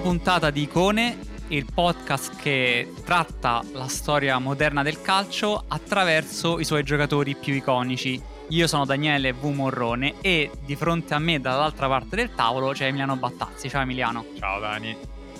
[0.00, 6.64] Nuova puntata di Icone, il podcast che tratta la storia moderna del calcio attraverso i
[6.64, 8.20] suoi giocatori più iconici.
[8.48, 9.44] Io sono Daniele V.
[9.44, 13.68] Morrone e di fronte a me dall'altra parte del tavolo c'è Emiliano Battazzi.
[13.68, 14.24] Ciao Emiliano.
[14.38, 14.96] Ciao Dani.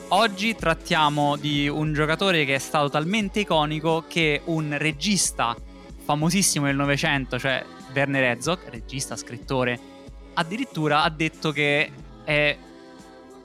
[0.09, 5.57] Oggi trattiamo di un giocatore che è stato talmente iconico che un regista
[6.05, 7.65] famosissimo del Novecento, cioè
[7.95, 9.81] Werner Herzog, regista, scrittore,
[10.35, 11.91] addirittura ha detto che
[12.25, 12.57] è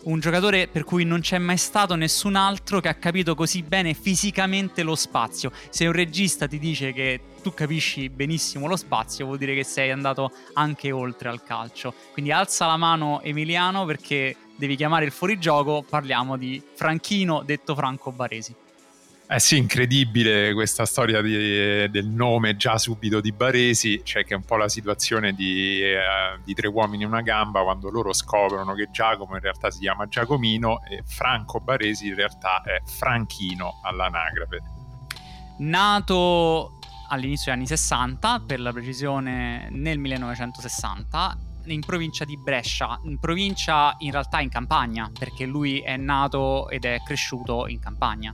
[0.05, 3.93] un giocatore per cui non c'è mai stato nessun altro che ha capito così bene
[3.93, 5.51] fisicamente lo spazio.
[5.69, 9.91] Se un regista ti dice che tu capisci benissimo lo spazio, vuol dire che sei
[9.91, 11.93] andato anche oltre al calcio.
[12.11, 18.11] Quindi alza la mano Emiliano perché devi chiamare il fuorigioco, parliamo di Franchino detto Franco
[18.11, 18.55] Baresi.
[19.27, 24.37] Eh sì, incredibile questa storia di, del nome già subito di Baresi, cioè che è
[24.37, 28.75] un po' la situazione di, eh, di, Tre uomini in una gamba quando loro scoprono
[28.75, 34.61] che Giacomo in realtà si chiama Giacomino e Franco Baresi in realtà è Franchino all'anagrafe.
[35.57, 36.77] Nato
[37.09, 43.95] all'inizio degli anni 60, per la precisione nel 1960, in provincia di Brescia, in provincia
[43.99, 48.31] in realtà in campagna, perché lui è nato ed è cresciuto in campagna.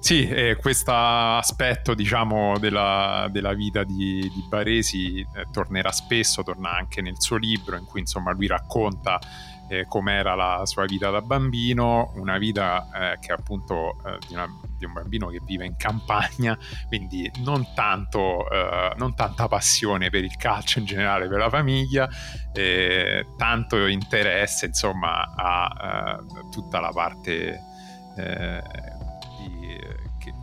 [0.00, 6.70] Sì, eh, questo aspetto diciamo, della, della, vita di, di Baresi eh, tornerà spesso, torna
[6.70, 9.18] anche nel suo libro in cui insomma, lui racconta
[9.68, 14.46] eh, com'era la sua vita da bambino, una vita eh, che appunto eh, di, una,
[14.78, 20.22] di, un bambino che vive in campagna, quindi non, tanto, eh, non tanta passione per
[20.22, 22.08] il calcio in generale, per la famiglia,
[23.36, 26.18] tanto interesse insomma a
[26.50, 27.60] tutta la parte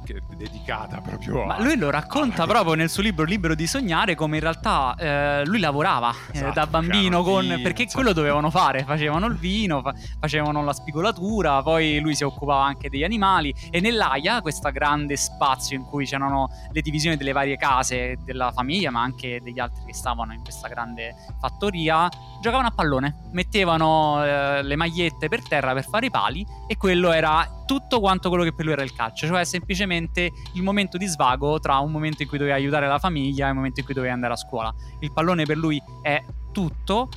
[0.05, 2.47] che, dedicata proprio Ma lui lo racconta a...
[2.47, 6.51] proprio nel suo libro Libero di sognare come in realtà eh, lui lavorava eh, esatto,
[6.51, 7.41] eh, da bambino con...
[7.41, 7.97] Vino, perché esatto.
[7.97, 9.94] quello dovevano fare, facevano il vino, fa...
[10.19, 15.75] facevano la spigolatura, poi lui si occupava anche degli animali e nell'AIA, questo grande spazio
[15.75, 19.94] in cui c'erano le divisioni delle varie case della famiglia, ma anche degli altri che
[19.94, 22.07] stavano in questa grande fattoria,
[22.41, 27.11] giocavano a pallone, mettevano eh, le magliette per terra per fare i pali e quello
[27.11, 31.06] era tutto quanto quello che per lui era il calcio, cioè semplicemente il momento di
[31.06, 33.95] svago tra un momento in cui doveva aiutare la famiglia e un momento in cui
[33.95, 34.73] doveva andare a scuola.
[35.00, 37.09] Il pallone per lui è tutto,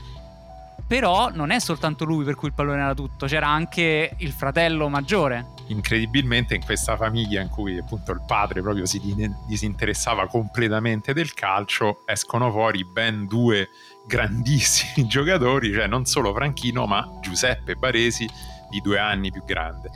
[0.89, 4.89] però non è soltanto lui per cui il pallone era tutto, c'era anche il fratello
[4.89, 5.53] maggiore.
[5.67, 8.99] Incredibilmente in questa famiglia in cui appunto il padre proprio si
[9.47, 13.69] disinteressava completamente del calcio, escono fuori ben due
[14.07, 18.27] grandissimi giocatori, cioè non solo Franchino ma Giuseppe Baresi
[18.71, 19.91] di due anni più grande.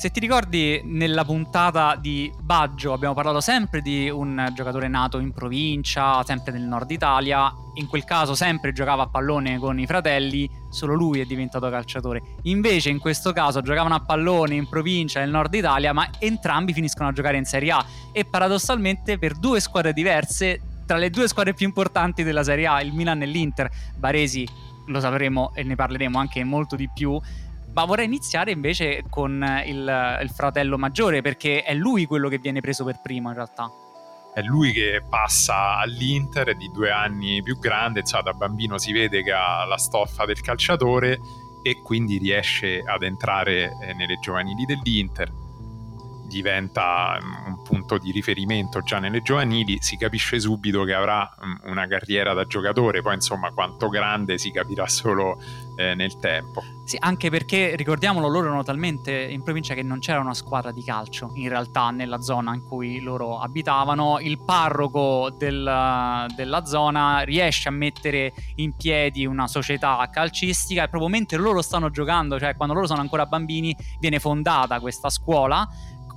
[0.00, 5.30] Se ti ricordi, nella puntata di Baggio abbiamo parlato sempre di un giocatore nato in
[5.30, 7.52] provincia, sempre nel nord Italia.
[7.74, 12.22] In quel caso sempre giocava a pallone con i fratelli, solo lui è diventato calciatore.
[12.44, 17.10] Invece in questo caso giocavano a pallone in provincia nel nord Italia, ma entrambi finiscono
[17.10, 17.84] a giocare in Serie A.
[18.10, 22.80] E paradossalmente per due squadre diverse, tra le due squadre più importanti della Serie A,
[22.80, 23.68] il Milan e l'Inter,
[23.98, 24.48] Baresi
[24.86, 27.20] lo sapremo e ne parleremo anche molto di più
[27.72, 32.60] ma vorrei iniziare invece con il, il fratello maggiore, perché è lui quello che viene
[32.60, 33.70] preso per primo in realtà.
[34.32, 38.92] È lui che passa all'Inter, è di due anni più grande, cioè da bambino si
[38.92, 41.18] vede che ha la stoffa del calciatore
[41.62, 45.48] e quindi riesce ad entrare eh, nelle giovanili dell'Inter
[46.30, 51.68] diventa mm, un punto di riferimento già nelle giovanili, si capisce subito che avrà mm,
[51.70, 55.38] una carriera da giocatore, poi insomma quanto grande si capirà solo
[55.76, 56.62] eh, nel tempo.
[56.84, 60.82] Sì, anche perché ricordiamolo, loro erano talmente in provincia che non c'era una squadra di
[60.82, 64.18] calcio in realtà nella zona in cui loro abitavano.
[64.20, 71.10] Il parroco del, della zona riesce a mettere in piedi una società calcistica e proprio
[71.10, 75.68] mentre loro stanno giocando, cioè quando loro sono ancora bambini, viene fondata questa scuola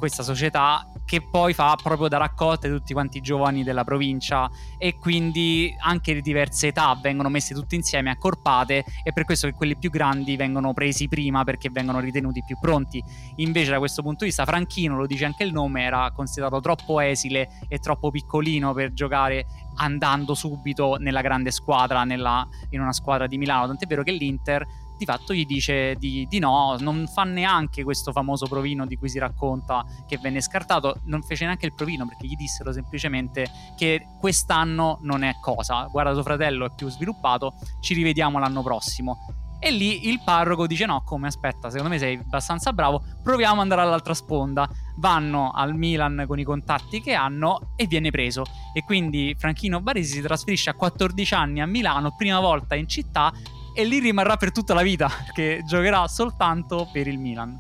[0.03, 4.50] questa società che poi fa proprio da raccolta di tutti quanti i giovani della provincia
[4.77, 9.53] e quindi anche di diverse età vengono messi tutti insieme accorpate e per questo che
[9.53, 13.01] quelli più grandi vengono presi prima perché vengono ritenuti più pronti.
[13.38, 17.00] Invece da questo punto di vista Franchino lo dice anche il nome era considerato troppo
[17.00, 19.45] esile e troppo piccolino per giocare
[19.75, 23.67] andando subito nella grande squadra nella, in una squadra di Milano.
[23.67, 24.65] Tant'è vero che l'Inter
[24.98, 29.10] di fatto gli dice di, di, no, non fa neanche questo famoso provino di cui
[29.10, 34.06] si racconta che venne scartato, non fece neanche il provino perché gli dissero semplicemente che
[34.19, 39.18] quest'anno non è cosa, guarda tuo fratello è più sviluppato, ci rivediamo l'anno prossimo.
[39.66, 43.62] E lì il parroco dice: No, come aspetta, secondo me sei abbastanza bravo, proviamo ad
[43.62, 44.68] andare all'altra sponda.
[44.98, 48.44] Vanno al Milan con i contatti che hanno e viene preso.
[48.74, 53.31] E quindi Franchino Baresi si trasferisce a 14 anni a Milano, prima volta in città,
[53.74, 57.60] e lì rimarrà per tutta la vita perché giocherà soltanto per il Milan.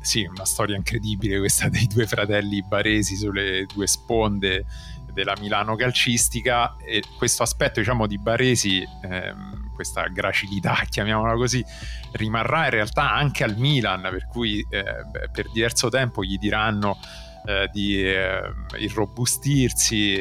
[0.00, 4.66] Sì, una storia incredibile questa dei due fratelli baresi sulle due sponde
[5.14, 11.64] della Milano calcistica e questo aspetto diciamo di Baresi ehm, questa gracilità chiamiamola così
[12.12, 14.84] rimarrà in realtà anche al Milan per cui eh,
[15.32, 16.98] per diverso tempo gli diranno
[17.44, 18.40] eh, di eh,
[18.78, 20.16] irrobustirsi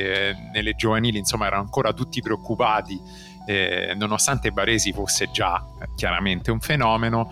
[0.52, 3.00] nelle giovanili insomma erano ancora tutti preoccupati
[3.46, 7.32] eh, nonostante Baresi fosse già eh, chiaramente un fenomeno,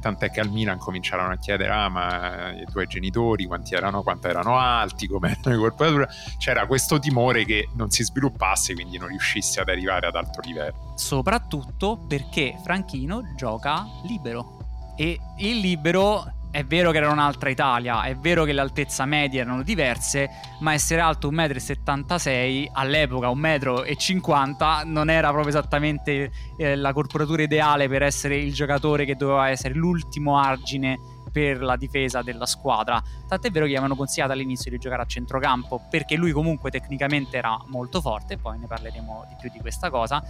[0.00, 4.26] tant'è che al Milan cominciarono a chiedere ah, ma i tuoi genitori quanti erano, quanto
[4.26, 9.08] erano alti, come erano le corporature, c'era questo timore che non si sviluppasse, quindi non
[9.08, 10.94] riuscisse ad arrivare ad alto livello.
[10.96, 14.56] Soprattutto perché Franchino gioca libero
[14.96, 19.40] e il libero è vero che era un'altra Italia, è vero che le altezze medie
[19.40, 20.28] erano diverse,
[20.60, 27.42] ma essere alto 1,76 m all'epoca 1,50 m non era proprio esattamente eh, la corporatura
[27.42, 30.98] ideale per essere il giocatore che doveva essere l'ultimo argine
[31.30, 33.02] per la difesa della squadra.
[33.26, 37.36] Tant'è vero che gli avevano consigliato all'inizio di giocare a centrocampo perché lui comunque tecnicamente
[37.36, 40.22] era molto forte, poi ne parleremo di più di questa cosa.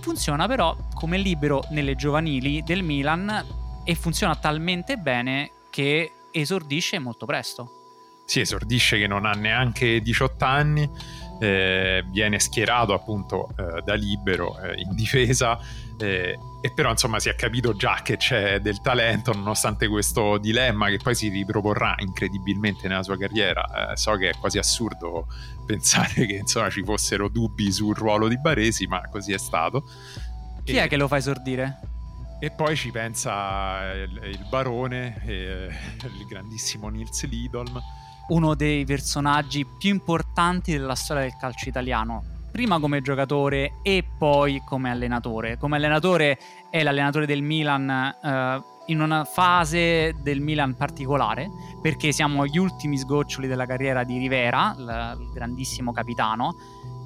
[0.00, 7.24] Funziona però come libero nelle giovanili del Milan e funziona talmente bene che esordisce molto
[7.24, 7.70] presto.
[8.26, 10.86] Sì, esordisce che non ha neanche 18 anni,
[11.40, 15.58] eh, viene schierato appunto eh, da libero eh, in difesa
[15.98, 20.90] eh, e però insomma si è capito già che c'è del talento nonostante questo dilemma
[20.90, 23.92] che poi si riproporrà incredibilmente nella sua carriera.
[23.92, 25.28] Eh, so che è quasi assurdo
[25.64, 29.88] pensare che insomma ci fossero dubbi sul ruolo di Baresi, ma così è stato.
[30.62, 30.82] Chi e...
[30.82, 31.87] è che lo fa esordire?
[32.40, 35.68] E poi ci pensa il, il barone, eh,
[36.04, 37.80] il grandissimo Nils Lidolm.
[38.28, 42.22] Uno dei personaggi più importanti della storia del calcio italiano.
[42.52, 45.58] Prima come giocatore e poi come allenatore.
[45.58, 46.38] Come allenatore
[46.70, 51.48] è l'allenatore del Milan eh, in una fase del Milan particolare,
[51.82, 56.54] perché siamo agli ultimi sgoccioli della carriera di Rivera, il, il grandissimo capitano,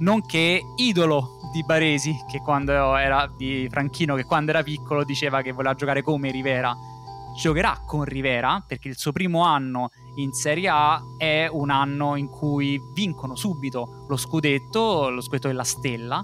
[0.03, 5.53] nonché idolo di Baresi, che quando era di Franchino, che quando era piccolo diceva che
[5.53, 6.77] voleva giocare come Rivera.
[7.37, 12.29] Giocherà con Rivera perché il suo primo anno in Serie A è un anno in
[12.29, 16.23] cui vincono subito lo scudetto, lo scudetto della Stella.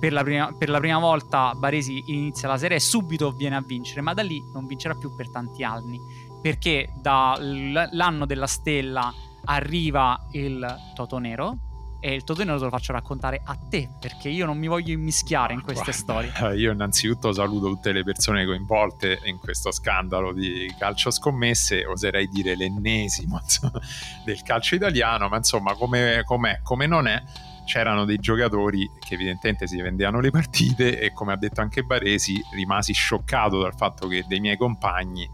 [0.00, 3.62] Per la, prima, per la prima volta Baresi inizia la serie e subito viene a
[3.64, 6.00] vincere, ma da lì non vincerà più per tanti anni
[6.40, 9.12] perché dall'anno della Stella
[9.44, 10.64] arriva il
[10.94, 11.67] Toto Nero,
[12.00, 14.92] e il tuo tenore te lo faccio raccontare a te perché io non mi voglio
[14.92, 16.56] immischiare in queste Guarda, storie.
[16.58, 22.56] Io innanzitutto saluto tutte le persone coinvolte in questo scandalo di calcio scommesse, oserei dire
[22.56, 23.80] l'ennesimo insomma,
[24.24, 27.22] del calcio italiano, ma insomma come, com'è, come non è
[27.64, 32.42] c'erano dei giocatori che evidentemente si vendevano le partite e come ha detto anche Baresi
[32.54, 35.28] rimasi scioccato dal fatto che dei miei compagni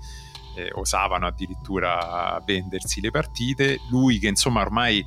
[0.57, 5.07] eh, osavano addirittura vendersi le partite lui che insomma ormai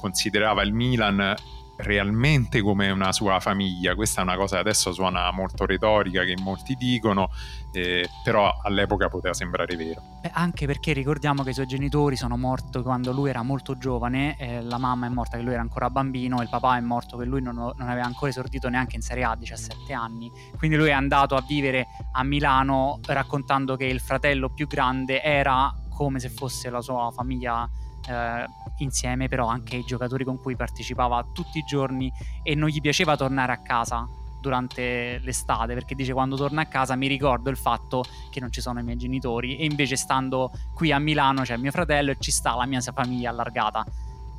[0.00, 1.36] considerava il Milan
[1.80, 3.94] realmente come una sua famiglia.
[3.94, 7.30] Questa è una cosa che adesso suona molto retorica, che molti dicono,
[7.72, 10.02] eh, però all'epoca poteva sembrare vero.
[10.20, 14.36] Beh, anche perché ricordiamo che i suoi genitori sono morti quando lui era molto giovane,
[14.38, 17.24] eh, la mamma è morta che lui era ancora bambino, il papà è morto che
[17.24, 20.88] lui non, non aveva ancora esordito neanche in Serie A a 17 anni, quindi lui
[20.88, 26.28] è andato a vivere a Milano raccontando che il fratello più grande era come se
[26.30, 27.68] fosse la sua famiglia
[28.10, 28.46] eh,
[28.78, 32.12] insieme però anche ai giocatori con cui partecipava tutti i giorni
[32.42, 34.06] e non gli piaceva tornare a casa
[34.40, 38.60] durante l'estate perché dice quando torno a casa mi ricordo il fatto che non ci
[38.60, 42.30] sono i miei genitori e invece stando qui a Milano c'è mio fratello e ci
[42.30, 43.84] sta la mia famiglia allargata.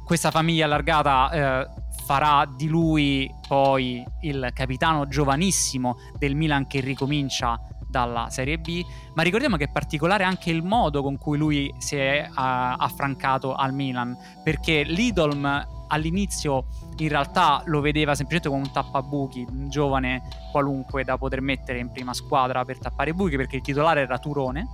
[0.03, 1.69] Questa famiglia allargata eh,
[2.03, 7.59] farà di lui poi il capitano giovanissimo del Milan che ricomincia
[7.91, 8.83] dalla Serie B,
[9.13, 13.53] ma ricordiamo che è particolare anche il modo con cui lui si è uh, affrancato
[13.53, 16.65] al Milan, perché l'Idolm all'inizio
[16.97, 21.91] in realtà lo vedeva semplicemente come un tappabuchi, un giovane qualunque da poter mettere in
[21.91, 24.65] prima squadra per tappare i buchi, perché il titolare era Turone.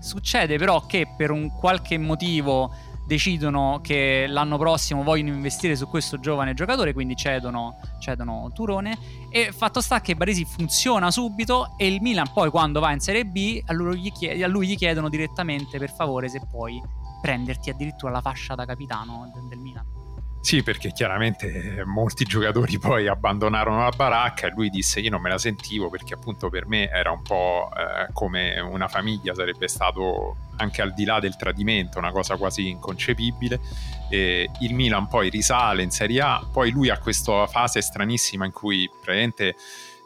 [0.00, 2.72] Succede però che per un qualche motivo
[3.06, 8.98] decidono che l'anno prossimo vogliono investire su questo giovane giocatore, quindi cedono, cedono Turone.
[9.30, 13.24] E fatto sta che Baresi funziona subito e il Milan poi quando va in Serie
[13.24, 16.80] B a lui gli, chied- a lui gli chiedono direttamente per favore se puoi
[17.20, 20.01] prenderti addirittura la fascia da capitano del, del Milan.
[20.42, 25.30] Sì, perché chiaramente molti giocatori poi abbandonarono la baracca e lui disse io non me
[25.30, 30.36] la sentivo perché appunto per me era un po' eh, come una famiglia, sarebbe stato
[30.56, 33.60] anche al di là del tradimento, una cosa quasi inconcepibile.
[34.10, 38.52] E il Milan poi risale in Serie A, poi lui ha questa fase stranissima in
[38.52, 39.54] cui praticamente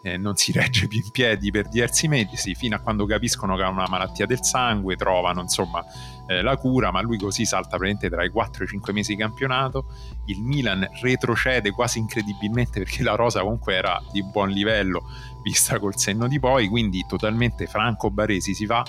[0.03, 3.63] eh, non si regge più in piedi per diversi mesi, fino a quando capiscono che
[3.63, 5.83] ha una malattia del sangue, trovano insomma
[6.27, 9.15] eh, la cura, ma lui così salta praticamente tra i 4 e i 5 mesi
[9.15, 9.87] di campionato.
[10.27, 15.05] Il Milan retrocede quasi incredibilmente perché la rosa comunque era di buon livello
[15.43, 18.85] vista col senno di poi, quindi totalmente Franco Baresi si fa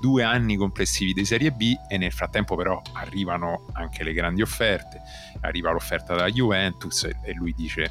[0.00, 5.00] due anni complessivi di Serie B e nel frattempo però arrivano anche le grandi offerte,
[5.40, 7.90] arriva l'offerta da Juventus e lui dice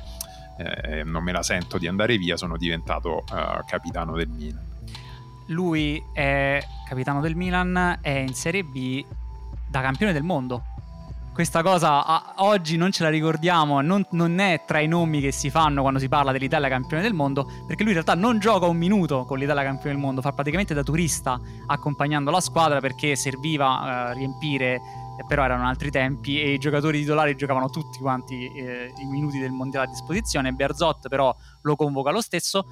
[0.58, 4.71] eh, non me la sento di andare via, sono diventato uh, capitano del Milan.
[5.52, 9.04] Lui è capitano del Milan, è in Serie B
[9.70, 10.64] da campione del mondo.
[11.34, 15.32] Questa cosa a, oggi non ce la ricordiamo, non, non, è tra i nomi che
[15.32, 18.66] si fanno quando si parla dell'Italia campione del mondo, perché lui in realtà non gioca
[18.66, 23.16] un minuto con l'Italia campione del mondo, fa praticamente da turista accompagnando la squadra perché
[23.16, 24.82] serviva uh, riempire
[25.28, 29.52] però erano altri tempi e i giocatori titolari giocavano tutti quanti eh, i minuti del
[29.52, 30.52] mondiale a disposizione.
[30.52, 32.66] Berzot però lo convoca lo stesso.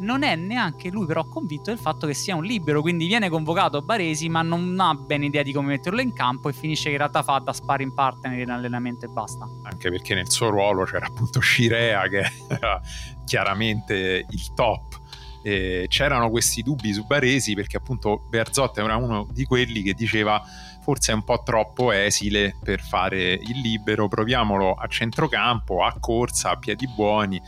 [0.00, 3.82] Non è neanche lui però convinto del fatto che sia un libero, quindi viene convocato
[3.82, 6.98] Baresi ma non ha ben idea di come metterlo in campo e finisce che in
[6.98, 9.46] realtà fa da sparring partner in allenamento e basta.
[9.62, 12.80] Anche perché nel suo ruolo c'era appunto Scirea che era
[13.24, 14.98] chiaramente il top
[15.42, 20.42] e c'erano questi dubbi su Baresi perché appunto Berzot era uno di quelli che diceva
[20.82, 26.50] forse è un po' troppo esile per fare il libero, proviamolo a centrocampo, a corsa,
[26.50, 27.40] a piedi buoni,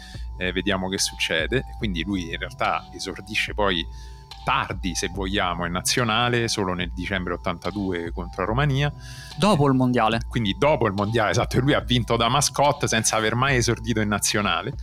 [0.47, 1.65] eh, vediamo che succede.
[1.79, 3.87] Quindi lui in realtà esordisce poi
[4.45, 8.93] tardi, se vogliamo, in nazionale, solo nel dicembre 82 contro Romania.
[9.37, 10.21] Dopo il mondiale.
[10.29, 14.01] Quindi dopo il mondiale, esatto, e lui ha vinto da mascotte senza aver mai esordito
[14.01, 14.75] in nazionale.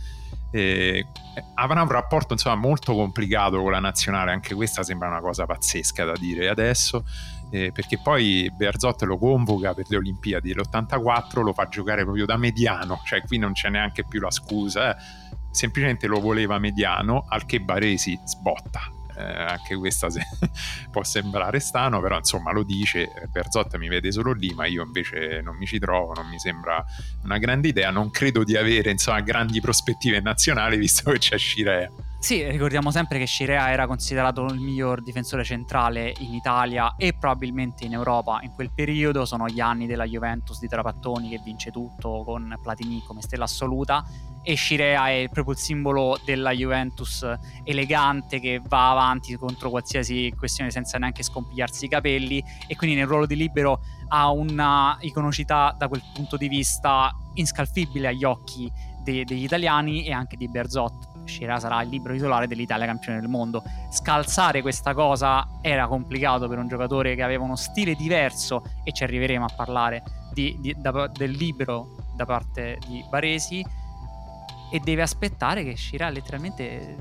[0.52, 1.06] Eh,
[1.54, 6.04] avrà un rapporto insomma molto complicato con la nazionale anche questa sembra una cosa pazzesca
[6.04, 7.04] da dire adesso
[7.50, 12.36] eh, perché poi Berzot lo convoca per le Olimpiadi dell'84, lo fa giocare proprio da
[12.36, 15.38] mediano, cioè qui non c'è neanche più la scusa, eh.
[15.50, 18.80] Semplicemente lo voleva mediano, al che Baresi sbotta.
[19.16, 20.22] Eh, anche questa se,
[20.90, 25.40] può sembrare strano, però insomma lo dice, Berzot mi vede solo lì, ma io invece
[25.42, 26.82] non mi ci trovo, non mi sembra
[27.24, 31.90] una grande idea, non credo di avere insomma grandi prospettive nazionali visto che c'è Scirea.
[32.20, 37.86] Sì, ricordiamo sempre che Scirea era considerato il miglior difensore centrale in Italia e probabilmente
[37.86, 38.40] in Europa.
[38.42, 39.24] In quel periodo.
[39.24, 44.04] Sono gli anni della Juventus di Trapattoni che vince tutto con Platini come stella assoluta.
[44.42, 47.26] E Scirea è proprio il simbolo della Juventus
[47.64, 52.44] elegante che va avanti contro qualsiasi questione senza neanche scompigliarsi i capelli.
[52.68, 58.08] E quindi nel ruolo di libero ha una iconocità da quel punto di vista inscalfibile
[58.08, 58.70] agli occhi
[59.02, 63.28] de- degli italiani e anche di Berzot uscirà sarà il libro titolare dell'Italia campione del
[63.28, 63.62] mondo.
[63.90, 69.04] Scalzare questa cosa era complicato per un giocatore che aveva uno stile diverso e ci
[69.04, 73.64] arriveremo a parlare di, di, da, del libro da parte di Baresi
[74.72, 76.96] e deve aspettare che uscirà letteralmente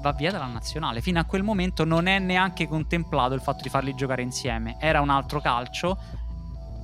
[0.00, 1.00] va via dalla nazionale.
[1.00, 4.76] Fino a quel momento non è neanche contemplato il fatto di farli giocare insieme.
[4.78, 5.98] Era un altro calcio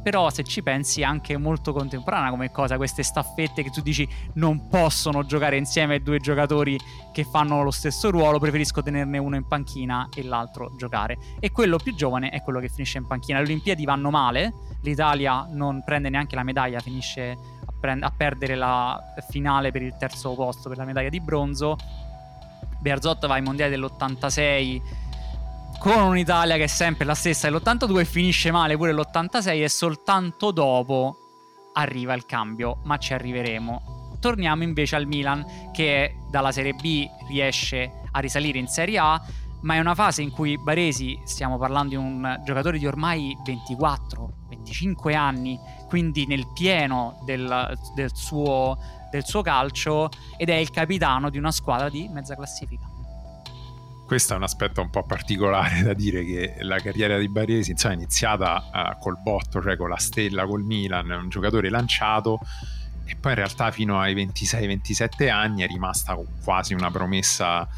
[0.05, 4.07] però se ci pensi è anche molto contemporanea come cosa, queste staffette che tu dici
[4.35, 6.79] non possono giocare insieme due giocatori
[7.11, 11.17] che fanno lo stesso ruolo, preferisco tenerne uno in panchina e l'altro giocare.
[11.41, 13.39] E quello più giovane è quello che finisce in panchina.
[13.39, 18.57] Le Olimpiadi vanno male, l'Italia non prende neanche la medaglia, finisce a, prend- a perdere
[18.57, 21.79] la finale per il terzo posto per la medaglia di bronzo.
[22.79, 24.83] Berzot va ai mondiali dell'86
[25.85, 30.51] con un'Italia che è sempre la stessa dell'82 e finisce male pure l'86 e soltanto
[30.51, 31.19] dopo
[31.75, 34.17] arriva il cambio, ma ci arriveremo.
[34.19, 39.23] Torniamo invece al Milan che dalla Serie B riesce a risalire in Serie A,
[39.61, 45.15] ma è una fase in cui Baresi, stiamo parlando di un giocatore di ormai 24-25
[45.15, 48.79] anni, quindi nel pieno del, del, suo,
[49.11, 52.94] del suo calcio ed è il capitano di una squadra di mezza classifica
[54.07, 57.95] questo è un aspetto un po' particolare da dire che la carriera di Baresi insomma,
[57.95, 62.41] è iniziata uh, col botto, cioè con la stella, col Milan, un giocatore lanciato
[63.07, 67.69] e poi in realtà fino ai 26-27 anni è rimasta quasi una promessa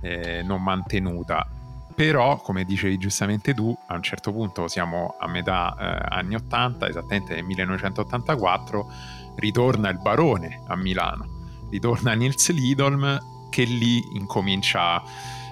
[0.00, 1.46] eh, non mantenuta.
[1.94, 6.88] Però, come dicevi giustamente tu, a un certo punto siamo a metà eh, anni 80,
[6.88, 8.92] esattamente nel 1984,
[9.36, 15.02] ritorna il barone a Milano, ritorna Nils Lidolm che lì incomincia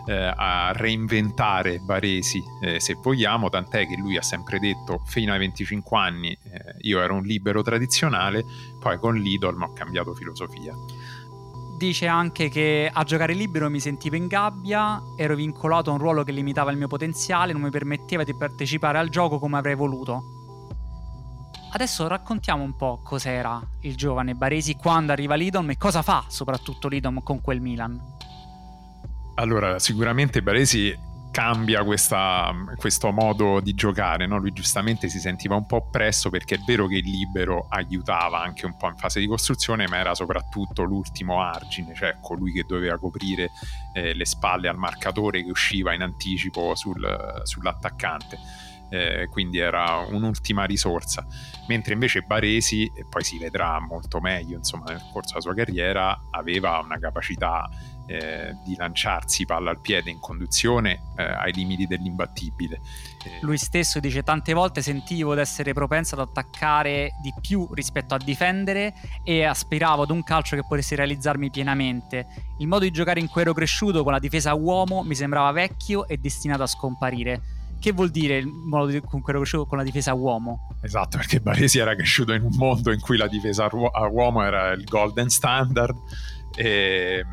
[0.06, 5.38] eh, a reinventare Baresi, eh, se vogliamo, tant'è che lui ha sempre detto fino ai
[5.38, 8.44] 25 anni eh, io ero un libero tradizionale,
[8.78, 10.74] poi con l'Idol ho cambiato filosofia.
[11.76, 16.24] Dice anche che a giocare libero mi sentivo in gabbia, ero vincolato a un ruolo
[16.24, 20.22] che limitava il mio potenziale, non mi permetteva di partecipare al gioco come avrei voluto.
[21.72, 26.88] Adesso raccontiamo un po' cos'era il giovane Baresi quando arriva l'Idom e cosa fa soprattutto
[26.88, 27.98] l'Idom con quel Milan.
[29.40, 30.94] Allora, sicuramente Baresi
[31.30, 34.26] cambia questa, questo modo di giocare.
[34.26, 34.36] No?
[34.36, 38.66] Lui giustamente si sentiva un po' oppresso perché è vero che il libero aiutava anche
[38.66, 42.98] un po' in fase di costruzione, ma era soprattutto l'ultimo argine, cioè colui che doveva
[42.98, 43.48] coprire
[43.94, 48.38] eh, le spalle al marcatore che usciva in anticipo sul, sull'attaccante.
[48.90, 51.24] Eh, quindi era un'ultima risorsa.
[51.68, 56.24] Mentre invece Baresi, e poi si vedrà molto meglio insomma, nel corso della sua carriera,
[56.30, 57.70] aveva una capacità
[58.10, 62.80] eh, di lanciarsi palla al piede in conduzione eh, ai limiti dell'imbattibile.
[63.24, 68.14] Eh, Lui stesso dice tante volte sentivo di essere propenso ad attaccare di più rispetto
[68.14, 72.26] a difendere e aspiravo ad un calcio che potesse realizzarmi pienamente.
[72.58, 75.52] Il modo di giocare in cui ero cresciuto con la difesa a uomo mi sembrava
[75.52, 77.40] vecchio e destinato a scomparire.
[77.78, 80.68] Che vuol dire il modo con cui ero cresciuto con la difesa a uomo?
[80.82, 84.72] Esatto, perché Baresi era cresciuto in un mondo in cui la difesa a uomo era
[84.72, 85.96] il golden standard
[86.56, 87.24] e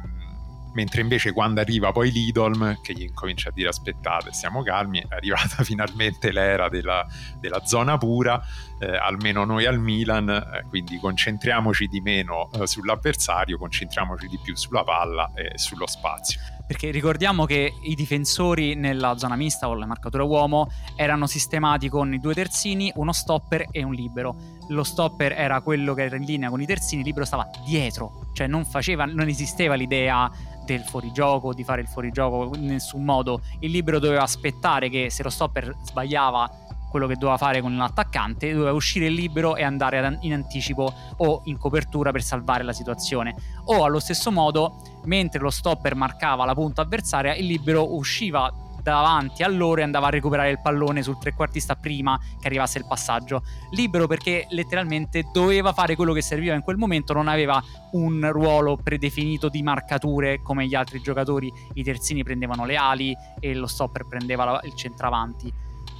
[0.77, 5.15] mentre invece quando arriva poi Lidolm che gli incomincia a dire aspettate stiamo calmi è
[5.15, 7.03] arrivata finalmente l'era della,
[7.39, 8.39] della zona pura
[8.79, 14.55] eh, almeno noi al Milan eh, quindi concentriamoci di meno eh, sull'avversario concentriamoci di più
[14.55, 19.85] sulla palla e sullo spazio perché ricordiamo che i difensori nella zona mista o la
[19.85, 24.35] marcatura uomo erano sistemati con i due terzini, uno stopper e un libero.
[24.67, 28.27] Lo stopper era quello che era in linea con i terzini, il libero stava dietro,
[28.33, 30.29] cioè non, faceva, non esisteva l'idea
[30.75, 33.41] del fuorigioco, di fare il fuorigioco in nessun modo.
[33.59, 38.53] Il libero doveva aspettare che se lo stopper sbagliava quello che doveva fare con l'attaccante,
[38.53, 43.35] doveva uscire libero e andare in anticipo o in copertura per salvare la situazione.
[43.65, 48.51] O allo stesso modo, mentre lo stopper marcava la punta avversaria, il libero usciva
[48.91, 52.85] davanti a loro e andava a recuperare il pallone sul trequartista prima che arrivasse il
[52.87, 53.43] passaggio.
[53.71, 58.77] Libero perché letteralmente doveva fare quello che serviva in quel momento, non aveva un ruolo
[58.77, 61.51] predefinito di marcature come gli altri giocatori.
[61.73, 65.53] I terzini prendevano le ali e lo stopper prendeva il centravanti.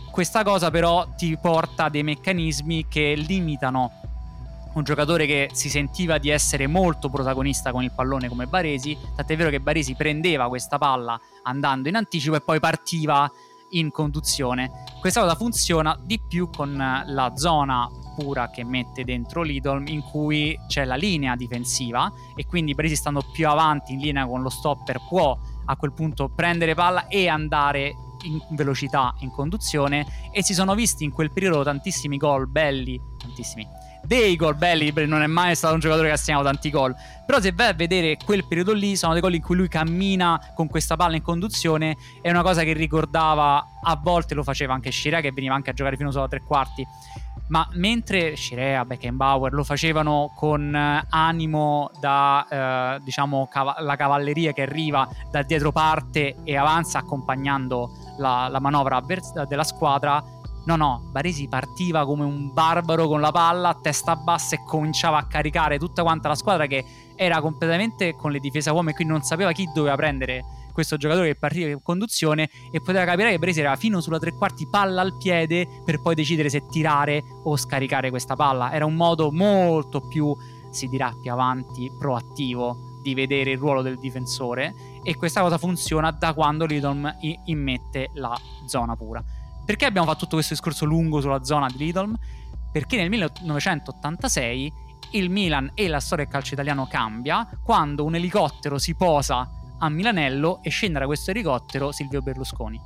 [0.10, 3.92] Questa cosa però ti porta a dei meccanismi che limitano
[4.78, 9.36] un giocatore che si sentiva di essere molto protagonista con il pallone come Baresi, tant'è
[9.36, 13.30] vero che Baresi prendeva questa palla andando in anticipo e poi partiva
[13.72, 14.72] in conduzione.
[15.00, 20.58] Questa cosa funziona di più con la zona pura che mette dentro Lidl in cui
[20.68, 25.00] c'è la linea difensiva e quindi Baresi stando più avanti in linea con lo stopper
[25.08, 30.74] può a quel punto prendere palla e andare in velocità in conduzione e si sono
[30.74, 33.77] visti in quel periodo tantissimi gol belli, tantissimi
[34.08, 36.96] dei gol belli, non è mai stato un giocatore che ha segnato tanti gol.
[37.26, 40.40] Però se vai a vedere quel periodo lì, sono dei gol in cui lui cammina
[40.56, 44.92] con questa palla in conduzione, è una cosa che ricordava, a volte lo faceva anche
[44.92, 46.88] Scirea, che veniva anche a giocare fino solo a tre quarti.
[47.50, 52.46] Ma mentre Scirea, Beckenbauer lo facevano con eh, animo da,
[52.98, 58.60] eh, diciamo, cav- la cavalleria che arriva da dietro parte e avanza accompagnando la, la
[58.60, 60.22] manovra avvers- della squadra,
[60.68, 65.18] No, no, Baresi partiva come un barbaro con la palla a testa bassa e cominciava
[65.18, 66.84] a caricare tutta quanta la squadra che
[67.16, 70.98] era completamente con le difese a uomo e quindi non sapeva chi doveva prendere questo
[70.98, 74.68] giocatore che partiva in conduzione e poteva capire che Baresi era fino sulla tre quarti
[74.68, 78.74] palla al piede per poi decidere se tirare o scaricare questa palla.
[78.74, 80.36] Era un modo molto più,
[80.70, 86.12] si dirà più avanti, proattivo di vedere il ruolo del difensore e questa cosa funziona
[86.12, 87.10] da quando Lidom
[87.46, 89.24] immette la zona pura.
[89.68, 92.18] Perché abbiamo fatto tutto questo discorso lungo sulla zona di Lidl?
[92.72, 94.72] Perché nel 1986
[95.12, 99.46] il Milan e la storia del calcio italiano cambia quando un elicottero si posa
[99.78, 102.80] a Milanello e scende da questo elicottero Silvio Berlusconi.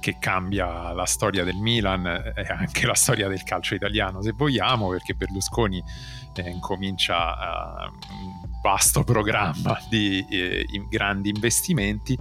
[0.00, 4.88] Che cambia la storia del Milan e anche la storia del calcio italiano, se vogliamo,
[4.88, 5.84] perché Berlusconi
[6.32, 12.16] eh, incomincia uh, un vasto programma di eh, grandi investimenti,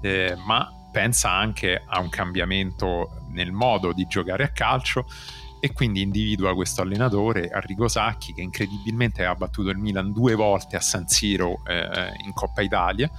[0.00, 5.04] eh, ma pensa anche a un cambiamento nel modo di giocare a calcio
[5.60, 10.74] e quindi individua questo allenatore Arrigo Sacchi che incredibilmente ha battuto il Milan due volte
[10.76, 13.10] a San Siro eh, in Coppa Italia.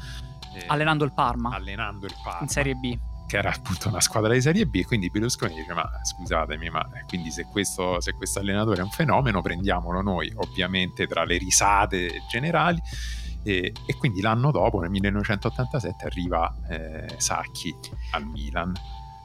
[0.56, 1.54] Eh, allenando il Parma.
[1.54, 2.42] allenando il Parma.
[2.42, 2.98] In Serie B.
[3.28, 7.30] Che era appunto una squadra di Serie B quindi Berlusconi dice ma scusatemi ma quindi
[7.30, 12.82] se questo, se questo allenatore è un fenomeno prendiamolo noi ovviamente tra le risate generali
[13.48, 17.74] e, e, quindi l'anno dopo, nel 1987, arriva eh, Sacchi
[18.12, 18.74] al Milan.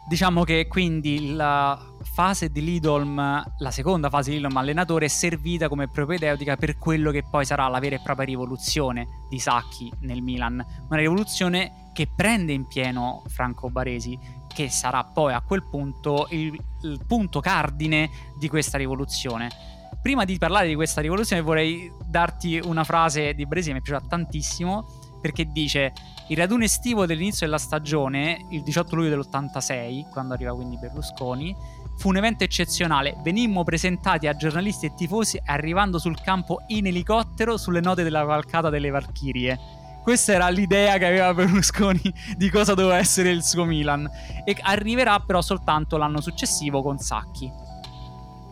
[0.09, 5.69] Diciamo che quindi la fase di Lidolm, la seconda fase di Lidolm allenatore, è servita
[5.69, 10.23] come propedeutica per quello che poi sarà la vera e propria rivoluzione di Sacchi nel
[10.23, 10.65] Milan.
[10.89, 14.17] Una rivoluzione che prende in pieno Franco Baresi,
[14.53, 18.09] che sarà poi a quel punto il, il punto cardine
[18.39, 19.72] di questa rivoluzione
[20.03, 23.83] prima di parlare di questa rivoluzione vorrei darti una frase di Bresi che mi è
[23.83, 25.93] piaciuta tantissimo perché dice
[26.29, 31.55] il raduno estivo dell'inizio della stagione, il 18 luglio dell'86, quando arriva quindi Berlusconi,
[31.97, 33.17] fu un evento eccezionale.
[33.23, 38.69] Venimmo presentati a giornalisti e tifosi arrivando sul campo in elicottero sulle note della cavalcata
[38.71, 39.59] delle Valchirie.
[40.03, 44.11] Questa era l'idea che aveva Berlusconi di cosa doveva essere il suo Milan.
[44.45, 47.49] E arriverà però soltanto l'anno successivo con Sacchi.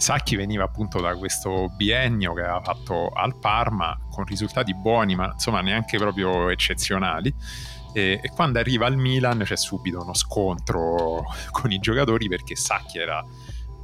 [0.00, 5.32] Sacchi veniva appunto da questo biennio che aveva fatto al Parma con risultati buoni, ma
[5.32, 7.32] insomma neanche proprio eccezionali.
[7.92, 12.98] E, e, quando arriva al Milan c'è subito uno scontro con i giocatori perché Sacchi
[12.98, 13.22] era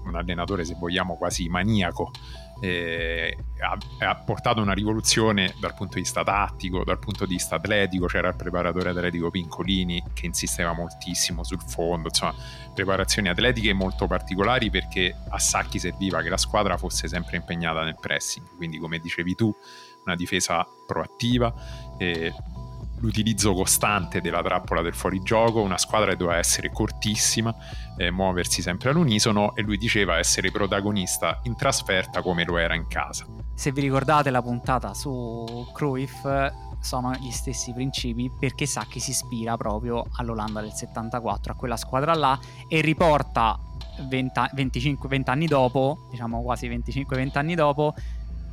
[0.04, 2.10] un allenatore, se vogliamo, quasi maniaco.
[2.60, 7.56] E ha, ha, portato una rivoluzione dal punto di vista tattico, dal punto di vista
[7.56, 8.06] atletico.
[8.06, 12.34] C'era il preparatore atletico Pincolini che insisteva moltissimo sul fondo, insomma,
[12.74, 17.96] preparazioni atletiche molto particolari perché a Sacchi serviva che la squadra fosse sempre impegnata nel
[18.00, 18.56] pressing.
[18.56, 19.54] Quindi, come dicevi tu,
[20.04, 21.52] una difesa proattiva.
[21.98, 22.32] E
[23.00, 27.54] l'utilizzo costante della trappola del fuorigioco, una squadra che doveva essere cortissima,
[27.96, 32.86] eh, muoversi sempre all'unisono e lui diceva essere protagonista in trasferta come lo era in
[32.86, 33.26] casa.
[33.54, 36.26] Se vi ricordate la puntata su Cruyff,
[36.80, 41.76] sono gli stessi principi perché sa che si ispira proprio all'Olanda del 74, a quella
[41.76, 43.58] squadra là e riporta
[44.08, 47.94] 20, 25, 20 anni dopo, diciamo quasi 25-20 anni dopo,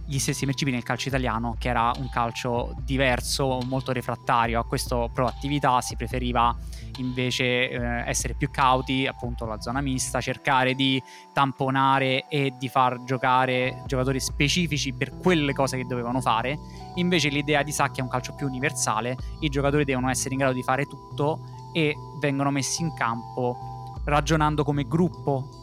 [0.05, 5.07] gli stessi principi nel calcio italiano, che era un calcio diverso, molto refrattario a questa
[5.09, 6.55] proattività, si preferiva
[6.97, 13.03] invece eh, essere più cauti, appunto la zona mista, cercare di tamponare e di far
[13.03, 16.57] giocare giocatori specifici per quelle cose che dovevano fare.
[16.95, 20.53] Invece l'idea di Sacchi è un calcio più universale, i giocatori devono essere in grado
[20.53, 21.39] di fare tutto
[21.73, 23.57] e vengono messi in campo
[24.05, 25.61] ragionando come gruppo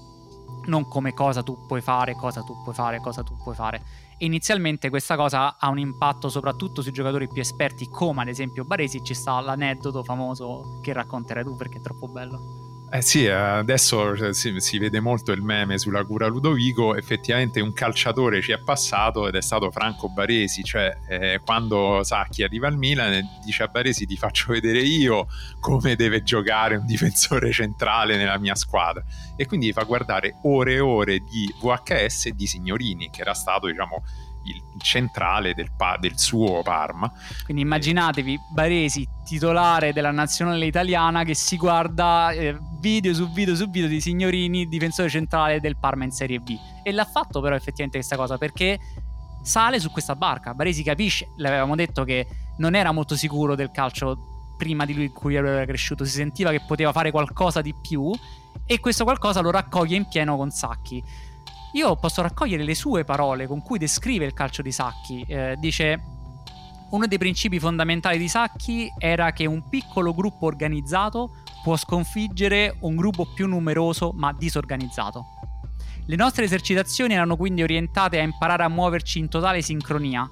[0.67, 3.83] non come cosa tu puoi fare, cosa tu puoi fare, cosa tu puoi fare.
[4.23, 9.03] Inizialmente questa cosa ha un impatto soprattutto sui giocatori più esperti, come ad esempio Baresi,
[9.03, 12.60] ci sta l'aneddoto famoso che racconterai tu perché è troppo bello.
[12.93, 17.73] Eh sì, adesso cioè, si, si, vede molto il meme sulla cura Ludovico, effettivamente un
[17.73, 22.77] calciatore ci è passato ed è stato Franco Baresi, cioè eh, quando Sacchi arriva al
[22.77, 25.29] Milan dice a Baresi ti faccio vedere io
[25.61, 29.05] come deve giocare un difensore centrale nella mia squadra.
[29.37, 34.03] E quindi fa guardare ore e ore di VHS di Signorini che era stato diciamo
[34.45, 37.11] il centrale del, pa- del suo Parma.
[37.45, 43.69] Quindi immaginatevi Baresi, titolare della nazionale italiana, che si guarda eh, video su video su
[43.69, 46.57] video di Signorini, difensore centrale del Parma in Serie B.
[46.83, 48.79] E l'ha fatto però effettivamente questa cosa perché
[49.43, 50.55] sale su questa barca.
[50.55, 52.27] Baresi capisce, l'avevamo detto che
[52.59, 56.51] non era molto sicuro del calcio prima di lui in cui era cresciuto, si sentiva
[56.51, 58.13] che poteva fare qualcosa di più
[58.67, 61.03] e questo qualcosa lo raccoglie in pieno con Sacchi.
[61.73, 65.25] Io posso raccogliere le sue parole con cui descrive il calcio di Sacchi.
[65.29, 66.01] Eh, dice:
[66.91, 72.97] Uno dei principi fondamentali di Sacchi era che un piccolo gruppo organizzato può sconfiggere un
[72.97, 75.27] gruppo più numeroso ma disorganizzato.
[76.07, 80.29] Le nostre esercitazioni erano quindi orientate a imparare a muoverci in totale sincronia,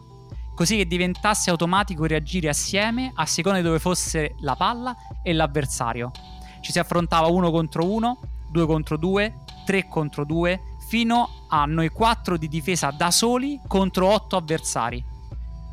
[0.57, 6.11] così che diventasse automatico reagire assieme a seconda di dove fosse la palla e l'avversario.
[6.61, 8.19] Ci si affrontava uno contro uno,
[8.51, 14.09] due contro due, tre contro due, fino a noi quattro di difesa da soli contro
[14.11, 15.05] otto avversari.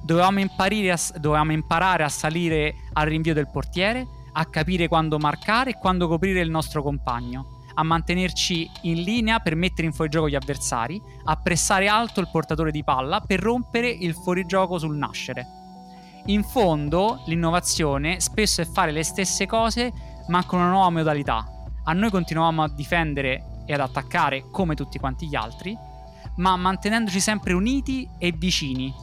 [0.04, 5.78] Dovevamo a, dovevamo imparare a salire al rinvio del portiere, a capire quando marcare e
[5.78, 11.02] quando coprire il nostro compagno, a mantenerci in linea per mettere in fuorigioco gli avversari,
[11.24, 15.48] a pressare alto il portatore di palla per rompere il fuorigioco sul nascere.
[16.26, 19.94] In fondo, l'innovazione spesso è fare le stesse cose
[20.28, 21.46] ma con una nuova modalità.
[21.86, 25.78] A noi continuavamo a difendere e ad attaccare come tutti quanti gli altri,
[26.38, 28.94] ma mantenendoci sempre uniti e vicini.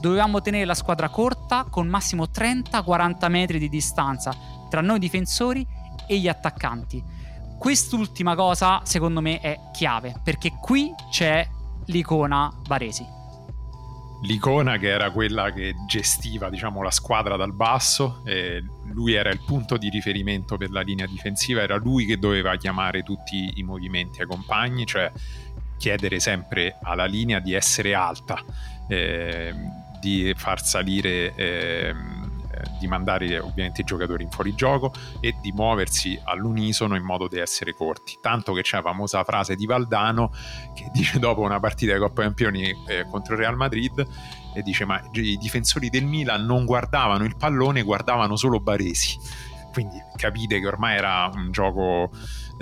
[0.00, 4.34] Dovevamo tenere la squadra corta con massimo 30-40 metri di distanza
[4.68, 5.66] tra noi difensori
[6.06, 7.02] e gli attaccanti.
[7.58, 11.46] Quest'ultima cosa, secondo me, è chiave, perché qui c'è
[11.86, 13.20] l'icona Varesi
[14.22, 18.22] l'icona che era quella che gestiva diciamo, la squadra dal basso,
[18.92, 23.02] lui era il punto di riferimento per la linea difensiva, era lui che doveva chiamare
[23.02, 25.10] tutti i movimenti ai compagni, cioè
[25.76, 28.42] chiedere sempre alla linea di essere alta,
[28.88, 29.52] eh,
[30.00, 31.34] di far salire...
[31.34, 32.20] Eh,
[32.78, 37.74] di mandare ovviamente i giocatori in fuorigioco e di muoversi all'unisono in modo da essere
[37.74, 38.18] corti.
[38.20, 40.30] Tanto che c'è la famosa frase di Valdano
[40.74, 44.06] che dice dopo una partita di Coppa Campioni eh, contro Real Madrid
[44.54, 49.18] e dice ma i difensori del Milan non guardavano il pallone, guardavano solo Baresi.
[49.72, 52.10] Quindi capite che ormai era un gioco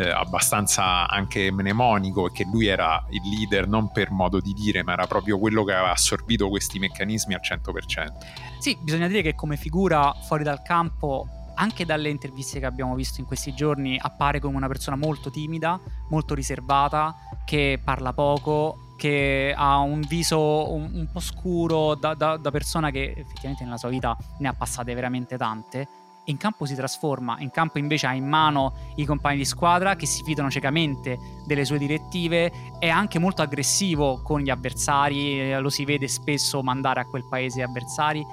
[0.01, 4.83] eh, abbastanza anche mnemonico e che lui era il leader non per modo di dire,
[4.83, 8.13] ma era proprio quello che aveva assorbito questi meccanismi al 100%.
[8.59, 13.21] Sì, bisogna dire che come figura fuori dal campo anche dalle interviste che abbiamo visto
[13.21, 19.55] in questi giorni appare come una persona molto timida, molto riservata, che parla poco, che
[19.57, 23.89] ha un viso un, un po' scuro da, da, da, persona che effettivamente nella sua
[23.89, 25.89] vita ne ha passate veramente tante.
[26.31, 30.07] In campo si trasforma, in campo invece ha in mano i compagni di squadra che
[30.07, 35.71] si fidano ciecamente delle sue direttive, è anche molto aggressivo con gli avversari, eh, lo
[35.71, 38.25] si vede spesso mandare a quel paese avversari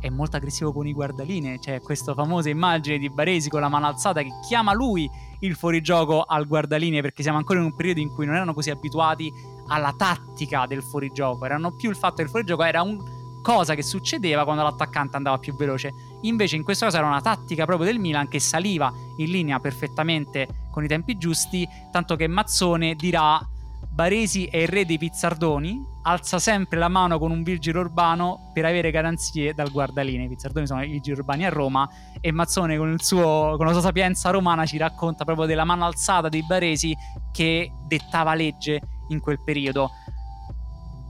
[0.00, 1.58] è molto aggressivo con i guardaline.
[1.58, 5.08] C'è questa famosa immagine di Baresi con la mano alzata che chiama lui
[5.40, 8.70] il fuorigioco al guardaline perché siamo ancora in un periodo in cui non erano così
[8.70, 9.32] abituati
[9.68, 13.13] alla tattica del fuorigioco, erano più il fatto che il fuorigioco era un
[13.44, 15.92] cosa che succedeva quando l'attaccante andava più veloce.
[16.22, 20.48] Invece in questo caso era una tattica proprio del Milan che saliva in linea perfettamente
[20.70, 23.38] con i tempi giusti, tanto che Mazzone dirà
[23.92, 28.64] Baresi è il re dei pizzardoni, alza sempre la mano con un vigile urbano per
[28.64, 30.24] avere garanzie dal guardaline.
[30.24, 31.86] I pizzardoni sono i vigili urbani a Roma
[32.22, 36.30] e Mazzone con, suo, con la sua sapienza romana ci racconta proprio della mano alzata
[36.30, 36.96] dei Baresi
[37.30, 39.90] che dettava legge in quel periodo.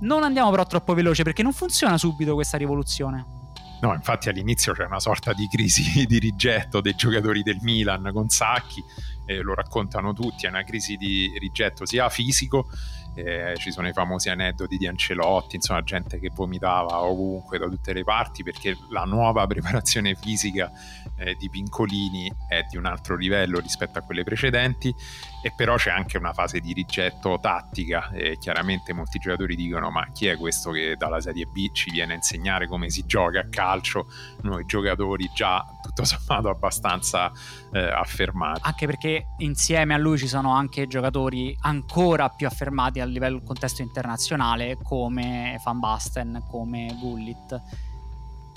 [0.05, 3.43] Non andiamo però troppo veloce perché non funziona subito questa rivoluzione.
[3.81, 8.29] No, infatti all'inizio c'è una sorta di crisi di rigetto dei giocatori del Milan con
[8.29, 8.83] Sacchi
[9.27, 12.69] eh, lo raccontano tutti, è una crisi di rigetto sia fisico,
[13.14, 17.93] eh, ci sono i famosi aneddoti di Ancelotti, insomma gente che vomitava ovunque da tutte
[17.93, 20.71] le parti perché la nuova preparazione fisica
[21.17, 24.95] eh, di Pincolini è di un altro livello rispetto a quelle precedenti
[25.44, 30.11] e però c'è anche una fase di rigetto tattica e chiaramente molti giocatori dicono ma
[30.11, 33.48] chi è questo che dalla Serie B ci viene a insegnare come si gioca a
[33.50, 34.07] calcio?
[34.40, 37.30] Noi giocatori già tutto sommato abbastanza
[37.74, 38.61] eh, affermati.
[38.62, 43.83] Anche perché insieme a lui ci sono anche giocatori ancora più affermati a livello contesto
[43.83, 47.61] internazionale come Van Basten come Gullit.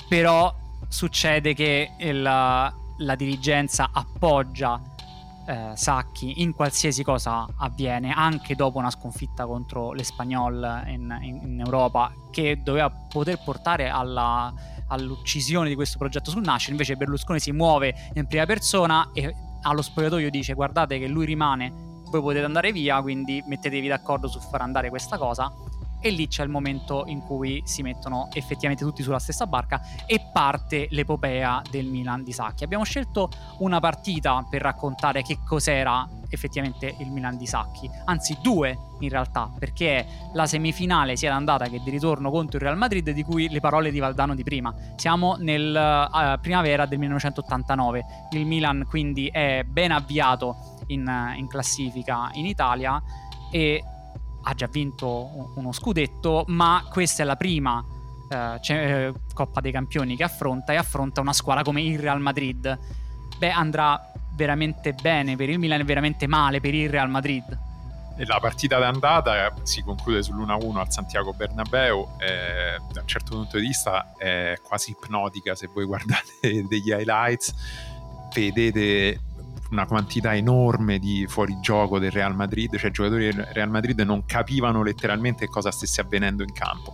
[0.08, 0.56] Però
[0.88, 4.96] succede che il, la dirigenza appoggia
[5.48, 11.60] eh, Sacchi in qualsiasi cosa avviene, anche dopo una sconfitta contro l'Espagnol in, in, in
[11.60, 14.54] Europa, che doveva poter portare alla,
[14.88, 16.74] all'uccisione di questo progetto sul Nascere.
[16.74, 21.72] Invece Berlusconi si muove in prima persona e allo spogliatoio dice guardate che lui rimane,
[22.10, 25.52] voi potete andare via, quindi mettetevi d'accordo su far andare questa cosa
[26.00, 30.30] e lì c'è il momento in cui si mettono effettivamente tutti sulla stessa barca e
[30.32, 32.64] parte l'epopea del Milan di Sacchi.
[32.64, 33.30] Abbiamo scelto
[33.60, 39.50] una partita per raccontare che cos'era effettivamente il Milan di Sacchi, anzi due in realtà,
[39.58, 43.50] perché è la semifinale sia d'andata che di ritorno contro il Real Madrid di cui
[43.50, 44.74] le parole di Valdano di prima.
[44.96, 52.30] Siamo nel uh, primavera del 1989, il Milan quindi è ben avviato in, in classifica
[52.34, 53.02] in Italia
[53.52, 53.84] e
[54.48, 57.84] ha già vinto uno scudetto, ma questa è la prima
[58.30, 62.80] eh, eh, Coppa dei Campioni che affronta e affronta una squadra come il Real Madrid.
[63.38, 67.66] Beh, andrà veramente bene per il Milan e veramente male per il Real Madrid.
[68.20, 73.68] La partita d'andata si conclude sull'1-1 al Santiago Bernabeu, eh, da un certo punto di
[73.68, 77.54] vista è quasi ipnotica se voi guardate degli highlights,
[78.34, 79.27] vedete
[79.72, 84.26] una quantità enorme di fuorigioco del Real Madrid, cioè i giocatori del Real Madrid non
[84.26, 86.94] capivano letteralmente cosa stesse avvenendo in campo.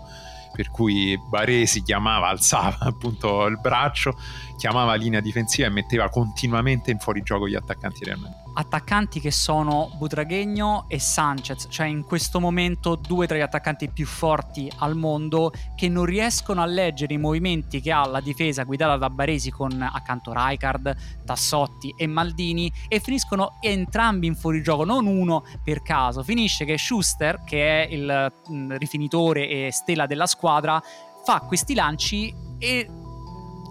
[0.54, 4.16] Per cui Baresi chiamava, alzava appunto il braccio,
[4.58, 9.92] chiamava linea difensiva e metteva continuamente in fuorigioco gli attaccanti Real Madrid attaccanti che sono
[9.98, 15.52] Butraghegno e Sanchez, cioè in questo momento due tra gli attaccanti più forti al mondo
[15.76, 19.82] che non riescono a leggere i movimenti che ha la difesa guidata da Baresi con
[19.82, 26.24] accanto Rijkaard, Tassotti e Maldini e finiscono entrambi in fuorigioco, non uno per caso.
[26.24, 30.82] Finisce che Schuster, che è il mm, rifinitore e stella della squadra,
[31.24, 32.88] fa questi lanci e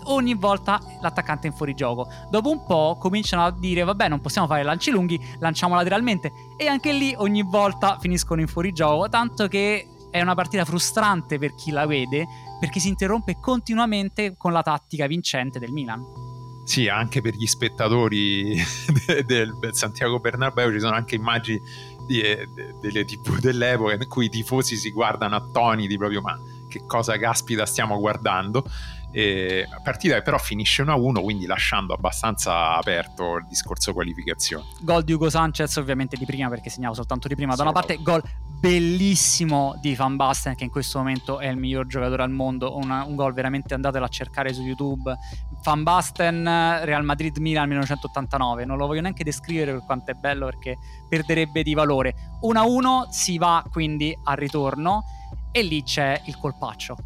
[0.05, 2.09] ogni volta l'attaccante è in fuorigioco.
[2.31, 6.67] Dopo un po' cominciano a dire vabbè non possiamo fare lanci lunghi, lanciamo lateralmente e
[6.67, 11.71] anche lì ogni volta finiscono in fuorigioco, tanto che è una partita frustrante per chi
[11.71, 12.27] la vede
[12.61, 16.31] perché si interrompe continuamente con la tattica vincente del Milan.
[16.65, 18.57] Sì, anche per gli spettatori
[19.27, 21.61] del, Santiago Bernabeu ci sono anche immagini
[22.07, 22.47] di, de,
[22.81, 26.39] delle tv dell'epoca in cui i tifosi si guardano attoniti proprio ma
[26.69, 28.65] che cosa caspita stiamo guardando.
[29.15, 34.65] E partita che però finisce 1-1, quindi lasciando abbastanza aperto il discorso qualificazione.
[34.81, 37.55] Gol di Ugo Sanchez, ovviamente di prima, perché segnava soltanto di prima.
[37.55, 38.23] Da una parte, gol
[38.59, 42.75] bellissimo di Van Basten, che in questo momento è il miglior giocatore al mondo.
[42.77, 45.15] Una, un gol veramente andatelo a cercare su YouTube.
[45.63, 46.45] Van Basten,
[46.83, 48.65] Real Madrid Milan 1989.
[48.65, 52.15] Non lo voglio neanche descrivere per quanto è bello, perché perderebbe di valore.
[52.43, 55.05] 1-1 si va quindi al ritorno,
[55.51, 56.97] e lì c'è il colpaccio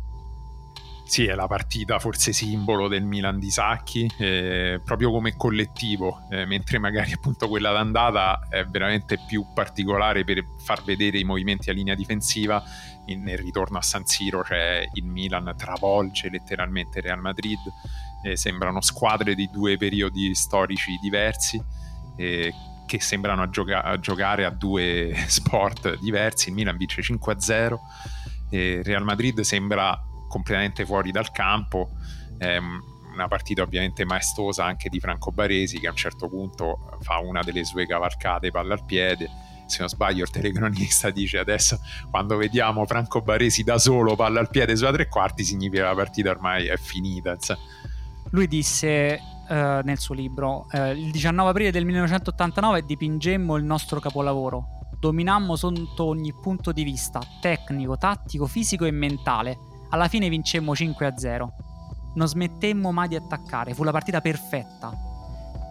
[1.07, 6.45] sì, è la partita forse simbolo del Milan di Sacchi, eh, proprio come collettivo, eh,
[6.47, 11.73] mentre magari appunto quella d'andata è veramente più particolare per far vedere i movimenti a
[11.73, 12.61] linea difensiva.
[13.07, 17.61] In, nel ritorno a San Siro c'è il Milan travolge letteralmente Real Madrid,
[18.25, 21.63] eh, sembrano squadre di due periodi storici diversi
[22.17, 22.53] eh,
[22.85, 26.49] che sembrano a, gioca- a giocare a due sport diversi.
[26.49, 27.77] Il Milan vince 5-0.
[28.49, 30.01] Real Madrid sembra
[30.37, 31.91] completamente fuori dal campo.
[32.39, 32.61] Eh,
[33.13, 37.41] una partita ovviamente maestosa anche di Franco Baresi che a un certo punto fa una
[37.43, 39.29] delle sue cavalcate palla al piede.
[39.67, 44.51] Se non sbaglio il telecronista dice adesso quando vediamo Franco Baresi da solo palla al
[44.51, 47.37] piede sulla tre quarti significa che la partita ormai è finita.
[48.31, 49.19] Lui disse
[49.49, 54.75] uh, nel suo libro uh, il 19 aprile del 1989 dipingemmo il nostro capolavoro.
[54.99, 59.59] Dominammo sotto ogni punto di vista, tecnico, tattico, fisico e mentale
[59.97, 61.49] alla fine vincemmo 5-0.
[62.15, 64.93] Non smettemmo mai di attaccare, fu la partita perfetta.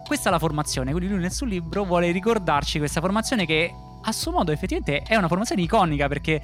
[0.06, 4.12] Questa è la formazione, quindi lui nel suo libro vuole ricordarci questa formazione che a
[4.12, 6.40] suo modo effettivamente è una formazione iconica perché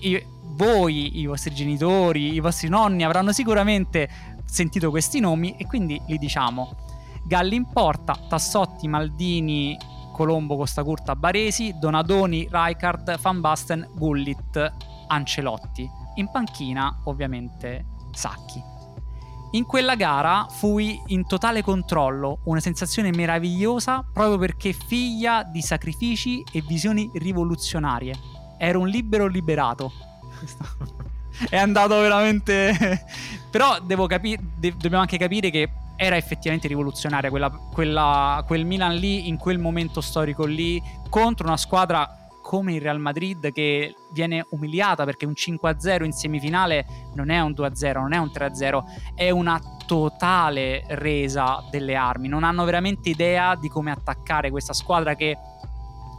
[0.00, 0.20] i,
[0.56, 4.08] voi, i vostri genitori, i vostri nonni avranno sicuramente
[4.44, 6.76] sentito questi nomi e quindi li diciamo.
[7.26, 9.76] Galli in porta, Tassotti, Maldini,
[10.12, 14.72] Colombo, Costa Curta, Baresi, Donadoni, Rijkaard, Van Basten, Gullit,
[15.06, 18.62] Ancelotti in panchina ovviamente Sacchi.
[19.52, 26.42] In quella gara fui in totale controllo, una sensazione meravigliosa proprio perché figlia di sacrifici
[26.50, 28.14] e visioni rivoluzionarie.
[28.58, 29.92] Ero un libero liberato.
[31.48, 33.04] È andato veramente...
[33.50, 38.96] Però devo capire, de- dobbiamo anche capire che era effettivamente rivoluzionaria quella, quella, quel Milan
[38.96, 42.23] lì, in quel momento storico lì, contro una squadra
[42.54, 47.50] come il Real Madrid che viene umiliata perché un 5-0 in semifinale non è un
[47.50, 48.82] 2-0, non è un 3-0,
[49.16, 52.28] è una totale resa delle armi.
[52.28, 55.36] Non hanno veramente idea di come attaccare questa squadra che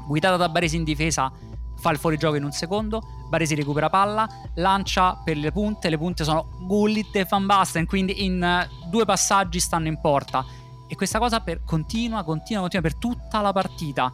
[0.05, 1.31] guidata da Baresi in difesa
[1.77, 6.25] fa il fuorigioco in un secondo, Baresi recupera palla, lancia per le punte, le punte
[6.25, 10.43] sono Gullit e Van Basten, quindi in due passaggi stanno in porta.
[10.85, 14.11] E questa cosa per, continua, continua, continua per tutta la partita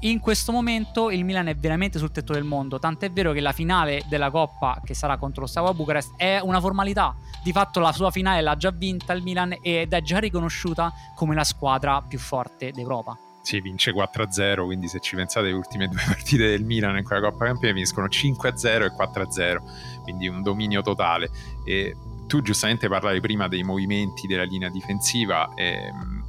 [0.00, 3.52] in questo momento il Milan è veramente sul tetto del mondo, tant'è vero che la
[3.52, 7.16] finale della Coppa, che sarà contro lo Steaua Bucarest, è una formalità.
[7.42, 11.34] Di fatto la sua finale l'ha già vinta il Milan ed è già riconosciuta come
[11.34, 13.16] la squadra più forte d'Europa.
[13.42, 17.28] Sì, vince 4-0, quindi se ci pensate le ultime due partite del Milan in quella
[17.28, 21.30] Coppa Campione finiscono 5-0 e 4-0, quindi un dominio totale.
[21.64, 21.94] E
[22.26, 25.52] tu giustamente parlavi prima dei movimenti della linea difensiva.
[25.54, 26.24] E, ehm,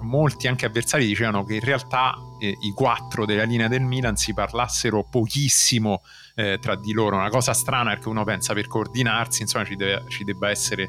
[0.00, 4.34] molti anche avversari dicevano che in realtà eh, i quattro della linea del Milan si
[4.34, 6.02] parlassero pochissimo
[6.34, 10.04] eh, tra di loro, una cosa strana perché uno pensa per coordinarsi, insomma ci, deve,
[10.08, 10.88] ci debba essere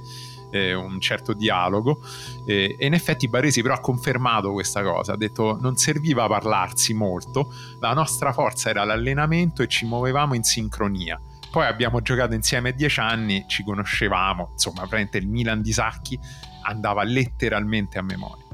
[0.52, 2.02] eh, un certo dialogo
[2.46, 7.54] e in effetti Baresi però ha confermato questa cosa, ha detto non serviva parlarsi molto,
[7.80, 11.20] la nostra forza era l'allenamento e ci muovevamo in sincronia.
[11.50, 16.18] Poi abbiamo giocato insieme dieci anni, ci conoscevamo, insomma, praticamente il Milan di Sacchi
[16.64, 18.51] andava letteralmente a memoria.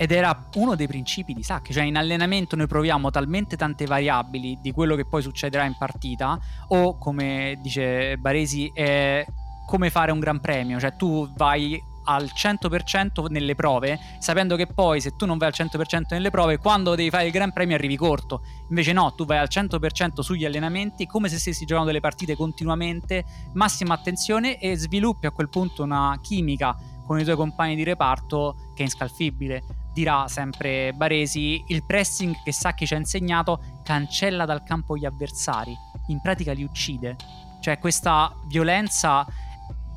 [0.00, 4.56] Ed era uno dei principi di Sacchi, cioè in allenamento noi proviamo talmente tante variabili
[4.62, 9.26] di quello che poi succederà in partita, o come dice Baresi, è
[9.66, 15.00] come fare un gran premio, cioè tu vai al 100% nelle prove, sapendo che poi
[15.00, 17.96] se tu non vai al 100% nelle prove, quando devi fare il Gran Premio arrivi
[17.96, 18.42] corto.
[18.68, 23.24] Invece no, tu vai al 100% sugli allenamenti, come se stessi giocando delle partite continuamente,
[23.54, 28.72] massima attenzione e sviluppi a quel punto una chimica con i tuoi compagni di reparto
[28.74, 29.62] che è inscalfibile
[29.98, 35.76] dirà sempre Baresi, il pressing che Sacchi ci ha insegnato cancella dal campo gli avversari,
[36.06, 37.16] in pratica li uccide.
[37.60, 39.26] Cioè questa violenza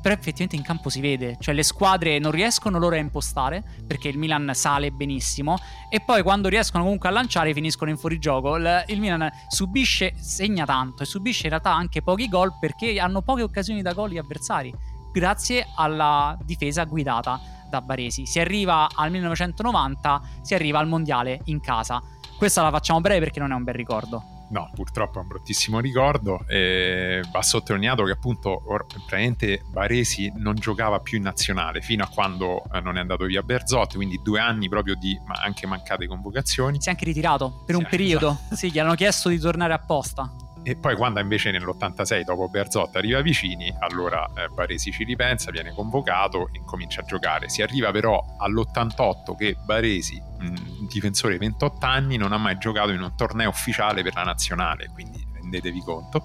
[0.02, 4.08] però effettivamente in campo si vede, cioè le squadre non riescono loro a impostare perché
[4.08, 5.56] il Milan sale benissimo
[5.88, 8.56] e poi quando riescono comunque a lanciare finiscono in fuorigioco.
[8.56, 13.22] Il, il Milan subisce, segna tanto e subisce in realtà anche pochi gol perché hanno
[13.22, 14.74] poche occasioni da gol gli avversari
[15.12, 18.26] grazie alla difesa guidata da Baresi.
[18.26, 22.02] Si arriva al 1990, si arriva al mondiale in casa.
[22.36, 24.22] Questa la facciamo breve perché non è un bel ricordo.
[24.52, 26.44] no, purtroppo è un bruttissimo ricordo.
[26.46, 32.08] Eh, va sottolineato che appunto or- praticamente Baresi non giocava più in nazionale fino a
[32.08, 36.06] quando eh, non è andato via Berzotti, quindi due anni proprio di ma anche mancate
[36.06, 36.78] convocazioni.
[36.82, 38.56] Si è anche ritirato per sì, un periodo, esatto.
[38.56, 40.30] sì, gli hanno chiesto di tornare apposta.
[40.64, 45.74] E poi quando invece nell'86 dopo Berzotta arriva vicini, allora eh, Baresi ci ripensa, viene
[45.74, 47.48] convocato e comincia a giocare.
[47.48, 52.90] Si arriva però all'88 che Baresi, un difensore di 28 anni, non ha mai giocato
[52.90, 56.22] in un torneo ufficiale per la nazionale, quindi rendetevi conto.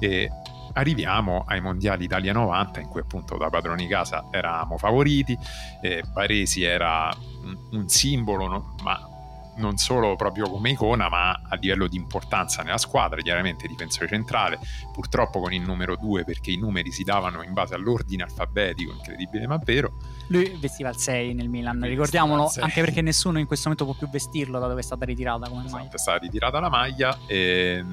[0.00, 0.30] E
[0.72, 5.36] arriviamo ai mondiali Italia 90 in cui appunto da padroni casa eravamo favoriti,
[5.82, 7.10] eh, Baresi era
[7.42, 8.74] un, un simbolo, no?
[8.82, 9.13] ma
[9.56, 14.58] non solo proprio come icona, ma a livello di importanza nella squadra, chiaramente difensore centrale,
[14.92, 19.46] purtroppo con il numero 2 perché i numeri si davano in base all'ordine alfabetico, incredibile
[19.46, 19.92] ma vero.
[20.28, 23.98] Lui vestiva il 6 nel Milan, Lui ricordiamolo, anche perché nessuno in questo momento può
[23.98, 25.94] più vestirlo da dove è stata ritirata come esatto, maglia.
[25.94, 27.84] È stata ritirata la maglia e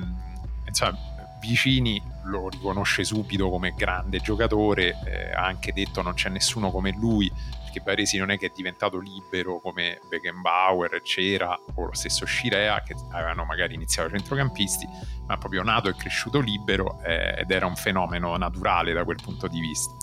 [0.65, 0.97] insomma,
[1.41, 6.91] Vicini lo riconosce subito come grande giocatore, eh, ha anche detto non c'è nessuno come
[6.91, 7.31] lui
[7.71, 12.83] perché Baresi non è che è diventato libero come Beckenbauer, Cera o lo stesso Scirea
[12.83, 14.85] che avevano magari iniziato centrocampisti,
[15.25, 19.47] ma proprio nato e cresciuto libero eh, ed era un fenomeno naturale da quel punto
[19.47, 19.95] di vista.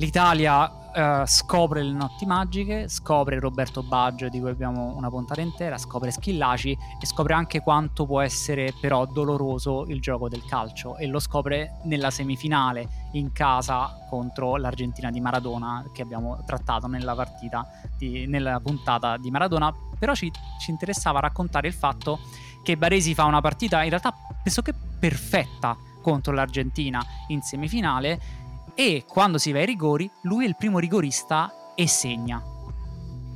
[0.00, 5.76] L'Italia eh, scopre le notti magiche, scopre Roberto Baggio di cui abbiamo una puntata intera,
[5.76, 11.06] scopre Schillaci e scopre anche quanto può essere però doloroso il gioco del calcio e
[11.06, 17.68] lo scopre nella semifinale in casa contro l'Argentina di Maradona che abbiamo trattato nella partita,
[17.98, 22.20] di, nella puntata di Maradona, però ci, ci interessava raccontare il fatto
[22.62, 28.39] che Baresi fa una partita in realtà pressoché perfetta contro l'Argentina in semifinale
[28.80, 32.42] e quando si va ai rigori lui è il primo rigorista e segna.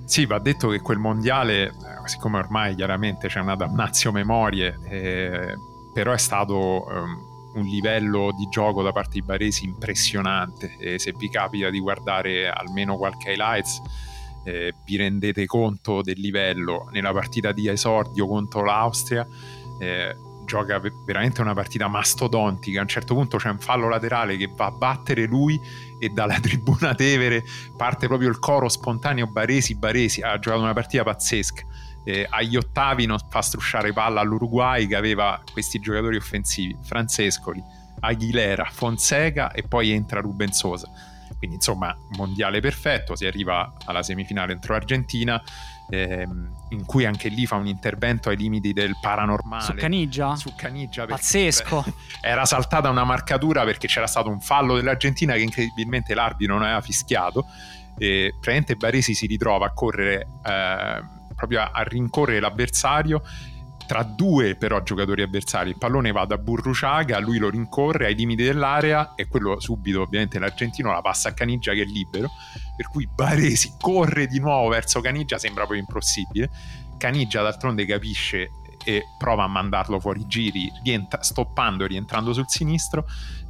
[0.07, 1.73] Sì, va detto che quel mondiale, eh,
[2.07, 5.55] siccome ormai chiaramente c'è una damnazio memorie, eh,
[5.93, 11.13] però è stato um, un livello di gioco da parte di Baresi impressionante e se
[11.15, 13.83] vi capita di guardare almeno qualche highlights
[14.45, 19.27] eh, vi rendete conto del livello nella partita di esordio contro l'Austria.
[19.79, 22.79] Eh, gioca veramente una partita mastodontica.
[22.79, 25.61] A un certo punto c'è un fallo laterale che va a battere lui
[25.99, 27.45] e dalla tribuna Tevere
[27.77, 30.21] parte proprio il coro spontaneo Baresi Baresi.
[30.21, 31.63] Ha giocato una partita pazzesca.
[32.05, 37.63] Eh, agli ottavi non fa strusciare palla all'Uruguay che aveva questi giocatori offensivi, Francescoli,
[38.01, 40.91] Aguilera, Fonseca e poi entra Ruben Sosa.
[41.39, 45.43] Quindi insomma, mondiale perfetto, si arriva alla semifinale entro l'Argentina
[46.03, 49.65] ehm, in cui anche lì fa un intervento ai limiti del paranormale.
[49.65, 50.37] Su Canigia?
[50.37, 51.07] Su Canigia.
[51.07, 51.85] Pazzesco.
[52.21, 56.81] Era saltata una marcatura perché c'era stato un fallo dell'Argentina che incredibilmente l'arbitro non aveva
[56.81, 57.47] fischiato
[57.97, 61.03] e praticamente Baresi si ritrova a correre, eh,
[61.35, 63.23] proprio a, a rincorrere l'avversario
[63.87, 65.71] tra due però giocatori avversari.
[65.71, 70.39] Il pallone va da Burruciaga, lui lo rincorre ai limiti dell'area e quello subito ovviamente
[70.39, 72.31] l'argentino la passa a Canigia che è libero,
[72.77, 76.51] per cui Baresi corre di nuovo verso Canigia, sembra poi impossibile.
[76.97, 78.51] Canigia d'altronde capisce
[78.85, 83.07] e prova a mandarlo fuori giri, rientra, stoppando rientrando sul sinistro.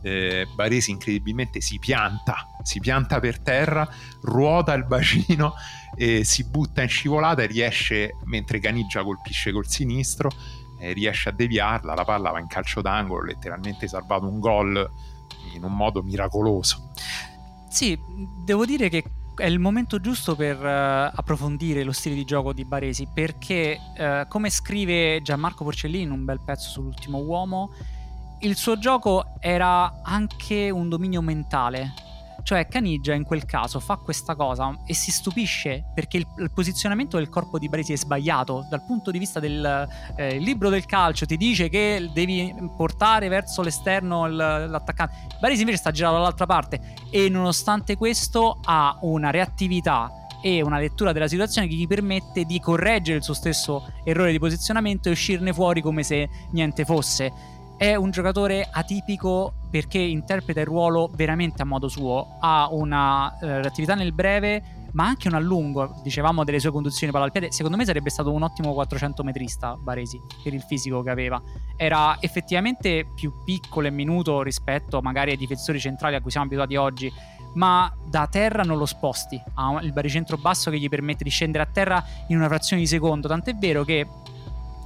[0.07, 3.89] Eh, Baresi incredibilmente si pianta, si pianta per terra,
[4.21, 5.55] ruota il bacino
[5.97, 10.31] e si butta in scivolata e riesce, mentre Canigia colpisce col sinistro,
[10.79, 14.91] eh, riesce a deviarla, la palla va in calcio d'angolo, letteralmente salvato un gol
[15.55, 16.91] in un modo miracoloso.
[17.71, 17.99] Sì,
[18.45, 19.05] devo dire che
[19.37, 24.29] è il momento giusto per uh, approfondire lo stile di gioco di Baresi perché, uh,
[24.29, 27.73] come scrive Gianmarco Porcellini in un bel pezzo sull'ultimo uomo,
[28.45, 31.95] il suo gioco era anche un dominio mentale.
[32.43, 37.17] Cioè Canigia in quel caso fa questa cosa e si stupisce perché il, il posizionamento
[37.17, 38.67] del corpo di Baresi è sbagliato.
[38.69, 43.63] Dal punto di vista del eh, libro del calcio, ti dice che devi portare verso
[43.63, 45.37] l'esterno l'attaccante.
[45.41, 50.11] Baresi invece sta girato dall'altra parte e nonostante questo ha una reattività
[50.43, 54.39] e una lettura della situazione che gli permette di correggere il suo stesso errore di
[54.39, 57.33] posizionamento e uscirne fuori come se niente fosse
[57.77, 63.49] è un giocatore atipico perché interpreta il ruolo veramente a modo suo, ha una eh,
[63.59, 67.51] attività nel breve ma anche un a lungo, dicevamo delle sue conduzioni palla al piede,
[67.53, 71.41] secondo me sarebbe stato un ottimo 400 metrista Baresi per il fisico che aveva.
[71.77, 76.77] Era effettivamente più piccolo e minuto rispetto magari ai difensori centrali a cui siamo abituati
[76.77, 77.13] oggi,
[77.55, 81.65] ma da terra non lo sposti, ha il baricentro basso che gli permette di scendere
[81.65, 84.07] a terra in una frazione di secondo, tant'è vero che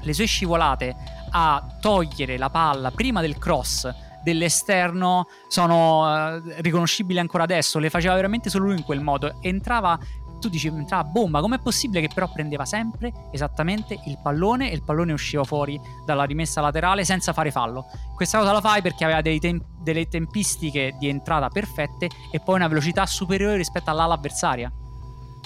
[0.02, 0.94] le sue scivolate
[1.30, 3.88] a togliere la palla prima del cross
[4.22, 7.78] dell'esterno sono uh, riconoscibili ancora adesso.
[7.78, 9.38] Le faceva veramente solo lui in quel modo.
[9.40, 9.98] Entrava
[10.38, 14.82] tu dici entrava bomba, com'è possibile che però prendeva sempre esattamente il pallone e il
[14.82, 17.86] pallone usciva fuori dalla rimessa laterale senza fare fallo?
[18.14, 22.68] Questa cosa la fai perché aveva tem- delle tempistiche di entrata perfette e poi una
[22.68, 24.70] velocità superiore rispetto all'ala avversaria.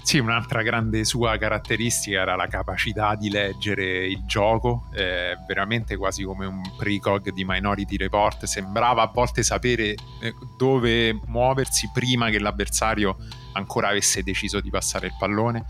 [0.02, 6.24] Sì, un'altra grande sua caratteristica era la capacità di leggere il gioco, eh, veramente quasi
[6.24, 12.40] come un precog di Minority Report, sembrava a volte sapere eh, dove muoversi prima che
[12.40, 13.16] l'avversario
[13.52, 15.64] ancora avesse deciso di passare il pallone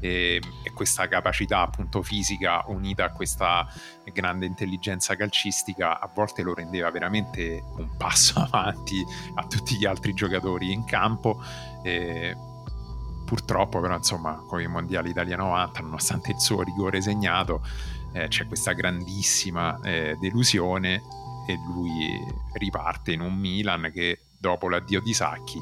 [0.00, 3.66] e, e questa capacità appunto fisica unita a questa
[4.12, 9.04] grande intelligenza calcistica a volte lo rendeva veramente un passo avanti
[9.34, 11.40] a tutti gli altri giocatori in campo.
[11.82, 12.34] Eh,
[13.30, 17.64] purtroppo però insomma con i mondiali Italia 90 nonostante il suo rigore segnato
[18.12, 21.00] eh, c'è questa grandissima eh, delusione
[21.46, 22.20] e lui
[22.54, 25.60] riparte in un Milan che dopo l'addio di Sacchi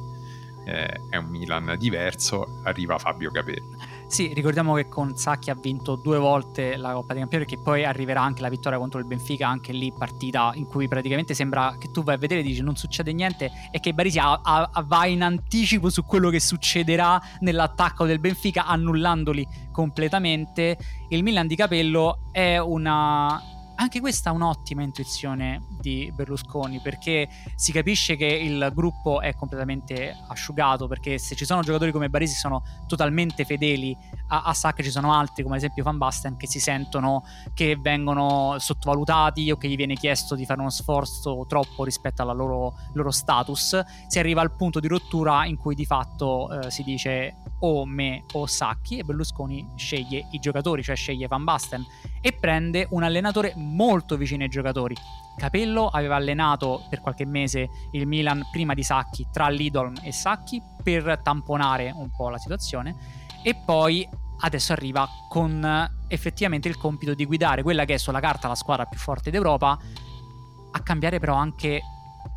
[0.64, 3.76] eh, è un Milan diverso arriva Fabio Capello
[4.08, 7.84] sì, ricordiamo che con Sacchi ha vinto due volte la Coppa dei Campioni perché poi
[7.84, 11.90] arriverà anche la vittoria contro il Benfica, anche lì partita in cui praticamente sembra che
[11.90, 14.40] tu vai a vedere e dici non succede niente e che Barisi a
[14.86, 20.78] va in anticipo su quello che succederà nell'attacco del Benfica annullandoli completamente.
[21.10, 27.70] Il Milan di Capello è una anche questa è un'ottima intuizione di Berlusconi perché si
[27.72, 32.62] capisce che il gruppo è completamente asciugato perché se ci sono giocatori come Baresi sono
[32.86, 33.96] totalmente fedeli
[34.28, 37.24] a, a Sac ci sono altri come ad esempio Van Basten che si sentono
[37.54, 42.36] che vengono sottovalutati o che gli viene chiesto di fare uno sforzo troppo rispetto al
[42.36, 46.82] loro, loro, status si arriva al punto di rottura in cui di fatto eh, si
[46.82, 51.84] dice o me o Sacchi e Berlusconi sceglie i giocatori cioè sceglie Van Basten
[52.20, 54.94] e prende un allenatore molto vicino ai giocatori.
[55.36, 60.60] Capello aveva allenato per qualche mese il Milan prima di Sacchi, tra Lidolm e Sacchi,
[60.82, 64.08] per tamponare un po' la situazione e poi
[64.40, 68.84] adesso arriva con effettivamente il compito di guidare quella che è sulla carta la squadra
[68.86, 69.78] più forte d'Europa,
[70.70, 71.80] a cambiare però anche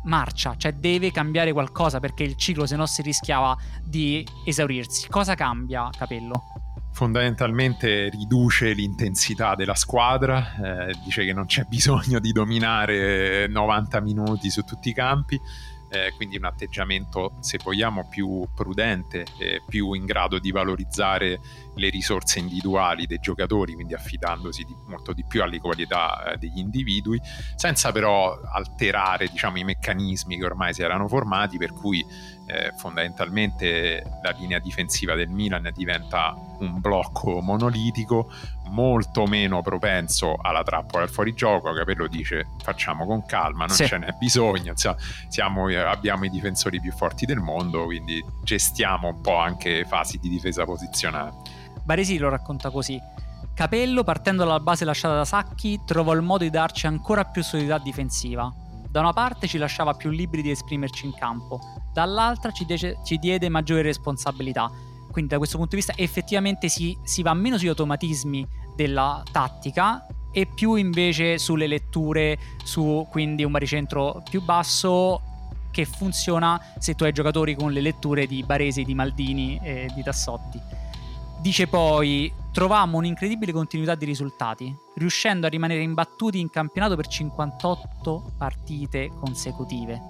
[0.04, 5.08] marcia, cioè deve cambiare qualcosa perché il ciclo se no si rischiava di esaurirsi.
[5.08, 6.44] Cosa cambia Capello?
[6.92, 14.50] fondamentalmente riduce l'intensità della squadra, eh, dice che non c'è bisogno di dominare 90 minuti
[14.50, 15.40] su tutti i campi,
[15.92, 21.38] eh, quindi un atteggiamento, se vogliamo, più prudente, eh, più in grado di valorizzare
[21.74, 26.58] le risorse individuali dei giocatori, quindi affidandosi di, molto di più alle qualità eh, degli
[26.58, 27.20] individui,
[27.54, 32.04] senza però alterare diciamo, i meccanismi che ormai si erano formati, per cui
[32.46, 38.30] eh, fondamentalmente la linea difensiva del Milan diventa un blocco monolitico
[38.72, 41.72] molto meno propenso alla trappola del fuorigioco.
[41.72, 43.86] Capello dice facciamo con calma, non sì.
[43.86, 44.74] ce n'è bisogno,
[45.28, 50.28] siamo, abbiamo i difensori più forti del mondo, quindi gestiamo un po' anche fasi di
[50.28, 51.60] difesa posizionale.
[51.84, 53.00] Baresi lo racconta così.
[53.54, 57.78] Capello, partendo dalla base lasciata da Sacchi, trovò il modo di darci ancora più solidità
[57.78, 58.50] difensiva.
[58.88, 61.60] Da una parte ci lasciava più liberi di esprimerci in campo,
[61.92, 64.70] dall'altra ci, de- ci diede maggiore responsabilità.
[65.10, 70.06] Quindi da questo punto di vista effettivamente si, si va meno sugli automatismi della tattica
[70.32, 75.20] e più invece sulle letture, su quindi un baricentro più basso
[75.70, 80.02] che funziona se tu hai giocatori con le letture di Baresi, di Maldini e di
[80.02, 80.60] Tassotti.
[81.42, 88.34] Dice poi: Trovammo un'incredibile continuità di risultati, riuscendo a rimanere imbattuti in campionato per 58
[88.38, 90.00] partite consecutive.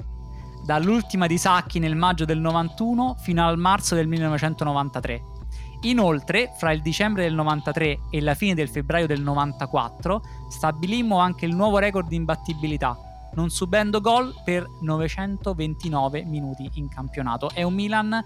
[0.66, 5.22] Dall'ultima di Sacchi nel maggio del 91 fino al marzo del 1993.
[5.84, 10.20] Inoltre, fra il dicembre del 93 e la fine del febbraio del 94,
[10.50, 12.94] stabilimmo anche il nuovo record di imbattibilità,
[13.36, 17.48] non subendo gol per 929 minuti in campionato.
[17.48, 18.22] È un Milan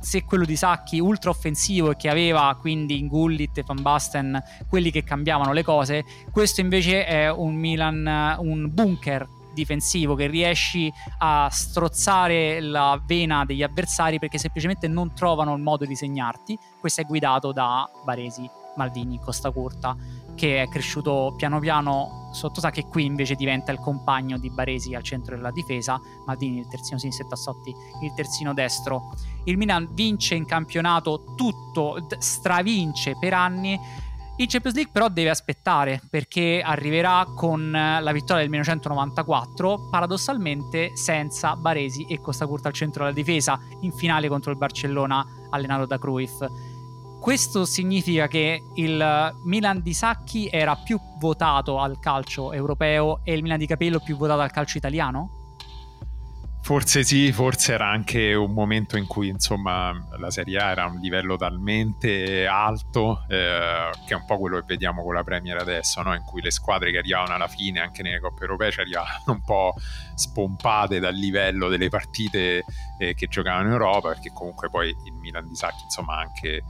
[0.00, 4.42] se quello di Sacchi ultra offensivo e che aveva quindi in Gullit e Van Basten
[4.68, 10.92] quelli che cambiavano le cose, questo invece è un Milan, un bunker difensivo che riesci
[11.18, 16.58] a strozzare la vena degli avversari perché semplicemente non trovano il modo di segnarti.
[16.78, 19.96] Questo è guidato da Baresi, Maldini, Costa Curta
[20.40, 24.94] che è cresciuto piano piano sotto sa che qui invece diventa il compagno di Baresi
[24.94, 29.12] al centro della difesa, Maldini il terzino sinistro e Tassotti il terzino destro.
[29.44, 33.78] Il Milan vince in campionato tutto, stravince per anni.
[34.38, 41.54] Il Champions League però deve aspettare perché arriverà con la vittoria del 1994, paradossalmente senza
[41.54, 45.98] Baresi e Costa Curta al centro della difesa, in finale contro il Barcellona allenato da
[45.98, 46.42] Cruyff
[47.20, 53.42] questo significa che il Milan di Sacchi era più votato al calcio europeo e il
[53.42, 55.36] Milan di Capello più votato al calcio italiano?
[56.62, 60.86] Forse sì, forse era anche un momento in cui insomma la Serie A era a
[60.88, 65.56] un livello talmente alto eh, che è un po' quello che vediamo con la Premier
[65.56, 66.14] adesso, no?
[66.14, 69.42] in cui le squadre che arrivavano alla fine anche nelle coppe europee ci arrivavano un
[69.42, 69.74] po'
[70.14, 72.64] spompate dal livello delle partite
[72.98, 76.62] eh, che giocavano in Europa, perché comunque poi il Milan di Sacchi insomma anche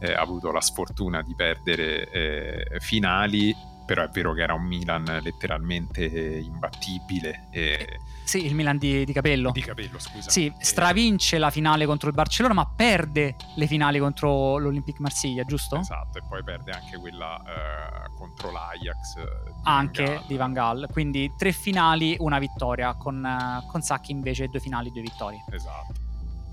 [0.00, 3.54] eh, ha avuto la sfortuna di perdere eh, finali
[3.90, 7.48] però è vero che era un Milan letteralmente imbattibile.
[7.50, 7.98] E...
[8.22, 9.50] Sì, il Milan di, di, Capello.
[9.50, 10.30] Di Capello, scusa.
[10.30, 15.78] Sì, stravince la finale contro il Barcellona, ma perde le finali contro l'Olympique Marsiglia, giusto?
[15.78, 19.16] Esatto, e poi perde anche quella eh, contro l'Ajax.
[19.16, 20.88] Di anche Van di Van Gaal.
[20.92, 23.28] Quindi tre finali, una vittoria, con,
[23.66, 25.42] con Sacchi invece due finali, due vittorie.
[25.50, 25.99] Esatto.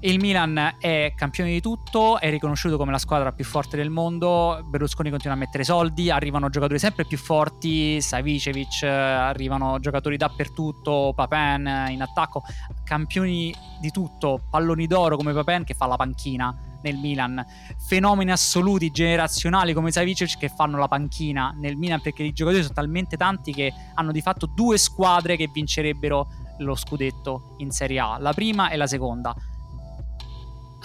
[0.01, 4.63] Il Milan è campione di tutto, è riconosciuto come la squadra più forte del mondo,
[4.69, 11.87] Berlusconi continua a mettere soldi, arrivano giocatori sempre più forti, Savicevic, arrivano giocatori dappertutto, Papen
[11.89, 12.43] in attacco,
[12.83, 17.43] campioni di tutto, palloni d'oro come Papen che fa la panchina nel Milan,
[17.87, 22.75] fenomeni assoluti generazionali come Savicevic che fanno la panchina nel Milan perché i giocatori sono
[22.75, 26.27] talmente tanti che hanno di fatto due squadre che vincerebbero
[26.59, 29.35] lo scudetto in Serie A, la prima e la seconda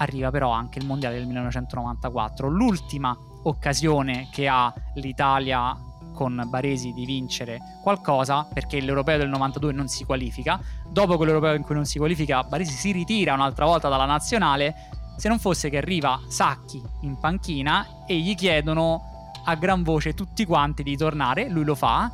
[0.02, 5.76] arriva però anche il mondiale del 1994, l'ultima occasione che ha l'Italia
[6.12, 10.60] con Baresi di vincere qualcosa perché l'europeo del 92 non si qualifica.
[10.86, 14.74] Dopo quell'europeo in cui non si qualifica, Baresi si ritira un'altra volta dalla nazionale.
[15.16, 20.44] Se non fosse che arriva Sacchi in panchina e gli chiedono a gran voce tutti
[20.44, 22.10] quanti di tornare, lui lo fa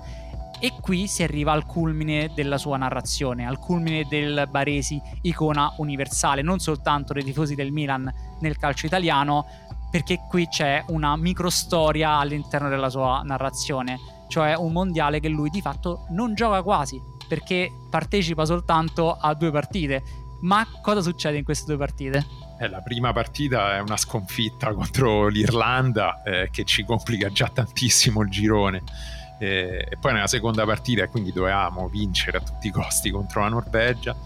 [0.61, 6.43] e qui si arriva al culmine della sua narrazione, al culmine del Baresi icona universale,
[6.43, 9.47] non soltanto dei tifosi del Milan nel calcio italiano,
[9.91, 13.99] perché qui c'è una microstoria all'interno della sua narrazione,
[14.29, 19.51] cioè un mondiale che lui di fatto non gioca quasi, perché partecipa soltanto a due
[19.51, 20.03] partite.
[20.41, 22.25] Ma cosa succede in queste due partite?
[22.61, 28.23] Eh, la prima partita è una sconfitta contro l'Irlanda eh, che ci complica già tantissimo
[28.23, 28.83] il girone
[29.39, 33.49] e, e poi nella seconda partita, quindi dovevamo vincere a tutti i costi contro la
[33.49, 34.17] Norvegia.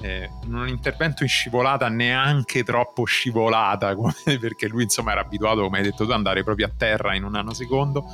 [0.00, 5.78] Eh, un intervento in scivolata neanche troppo scivolata come, perché lui insomma era abituato come
[5.78, 8.04] hai detto tu ad andare proprio a terra in un nanosecondo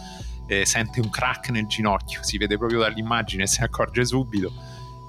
[0.46, 4.50] eh, sente un crack nel ginocchio si vede proprio dall'immagine si accorge subito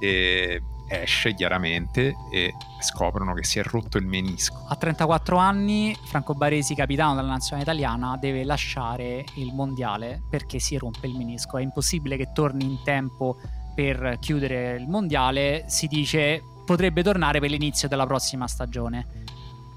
[0.02, 4.66] e esce chiaramente e scoprono che si è rotto il menisco.
[4.68, 10.78] A 34 anni Franco Baresi, capitano della nazionale italiana, deve lasciare il mondiale perché si
[10.78, 11.58] rompe il menisco.
[11.58, 13.38] È impossibile che torni in tempo
[13.74, 19.08] per chiudere il mondiale, si dice potrebbe tornare per l'inizio della prossima stagione.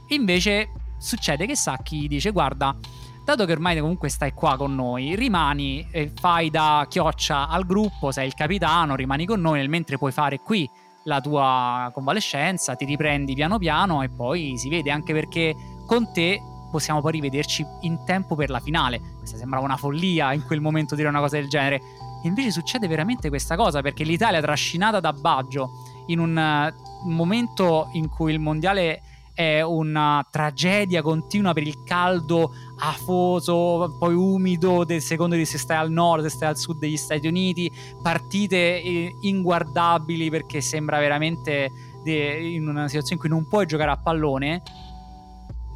[0.08, 2.76] Invece succede che Sacchi dice guarda,
[3.24, 8.10] dato che ormai comunque stai qua con noi, rimani e fai da chioccia al gruppo,
[8.10, 10.68] sei il capitano, rimani con noi, mentre puoi fare qui
[11.08, 15.56] la tua convalescenza, ti riprendi piano piano e poi si vede anche perché
[15.86, 16.40] con te
[16.70, 19.00] possiamo poi rivederci in tempo per la finale.
[19.16, 21.76] Questa sembrava una follia in quel momento dire una cosa del genere.
[22.22, 25.70] E invece succede veramente questa cosa perché l'Italia trascinata da Baggio
[26.06, 26.74] in un eh,
[27.06, 29.02] momento in cui il mondiale
[29.32, 35.76] è una tragedia continua per il caldo afoso, poi umido, del secondo di se stai
[35.76, 37.70] al nord, se stai al sud degli Stati Uniti,
[38.02, 41.70] partite eh, inguardabili perché sembra veramente
[42.04, 44.62] in una situazione in cui non puoi giocare a pallone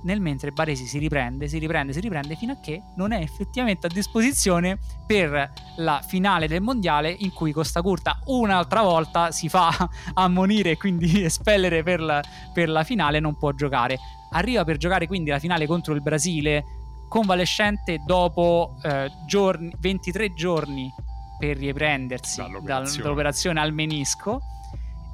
[0.02, 3.86] nel mentre Baresi si riprende, si riprende, si riprende fino a che non è effettivamente
[3.86, 9.70] a disposizione per la finale del mondiale in cui Costa Curta un'altra volta si fa
[10.14, 12.22] ammonire e quindi espellere per la,
[12.52, 13.98] per la finale non può giocare.
[14.32, 16.81] Arriva per giocare quindi la finale contro il Brasile
[17.12, 20.90] convalescente dopo eh, giorni, 23 giorni
[21.38, 23.02] per riprendersi dall'operazione.
[23.02, 24.40] dall'operazione al menisco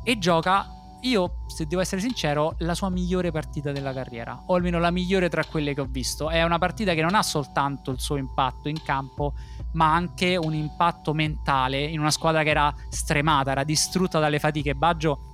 [0.05, 0.65] e gioca
[1.01, 5.29] io, se devo essere sincero, la sua migliore partita della carriera, o almeno la migliore
[5.29, 6.31] tra quelle che ho visto.
[6.31, 9.35] È una partita che non ha soltanto il suo impatto in campo,
[9.73, 14.77] ma anche un impatto mentale in una squadra che era stremata, era distrutta dalle fatiche.
[14.77, 15.28] Baggio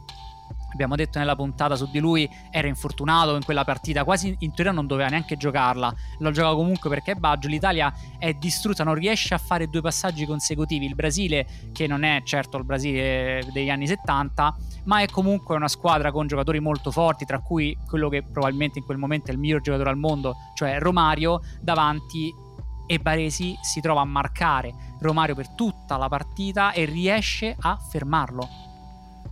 [0.74, 4.72] abbiamo detto nella puntata su di lui, era infortunato in quella partita, quasi in teoria
[4.72, 9.34] non doveva neanche giocarla, lo gioca comunque perché è Baggio, l'Italia è distrutta, non riesce
[9.34, 13.86] a fare due passaggi consecutivi, il Brasile, che non è certo il Brasile degli anni
[13.86, 18.80] 70, ma è comunque una squadra con giocatori molto forti, tra cui quello che probabilmente
[18.80, 22.42] in quel momento è il miglior giocatore al mondo, cioè Romario, davanti
[22.86, 28.73] e Baresi si trova a marcare Romario per tutta la partita e riesce a fermarlo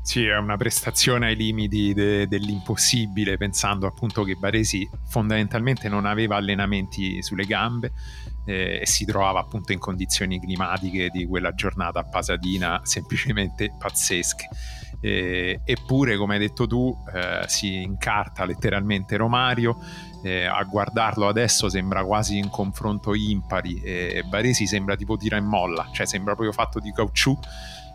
[0.02, 6.36] sì, è una prestazione ai limiti de- dell'impossibile, pensando appunto che Baresi fondamentalmente non aveva
[6.36, 7.92] allenamenti sulle gambe
[8.44, 14.48] eh, e si trovava appunto in condizioni climatiche di quella giornata a Pasadina semplicemente pazzesche.
[15.00, 19.78] Eh, eppure, come hai detto tu, eh, si incarta letteralmente Romario.
[20.24, 24.22] Eh, a guardarlo adesso sembra quasi in confronto impari.
[24.28, 27.36] Baresi sembra tipo tira e molla, cioè sembra proprio fatto di caucciù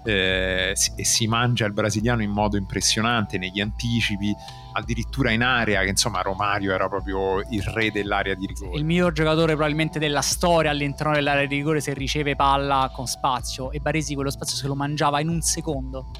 [0.08, 4.34] eh, e si mangia il brasiliano in modo impressionante negli anticipi,
[4.72, 8.78] addirittura in area, che insomma Romario era proprio il re dell'area di rigore.
[8.78, 13.70] Il miglior giocatore probabilmente della storia all'interno dell'area di rigore se riceve palla con spazio
[13.72, 16.12] e Baresi quello spazio se lo mangiava in un secondo.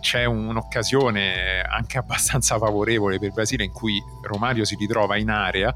[0.00, 5.74] C'è un'occasione anche abbastanza favorevole per il Brasile in cui Romario si ritrova in area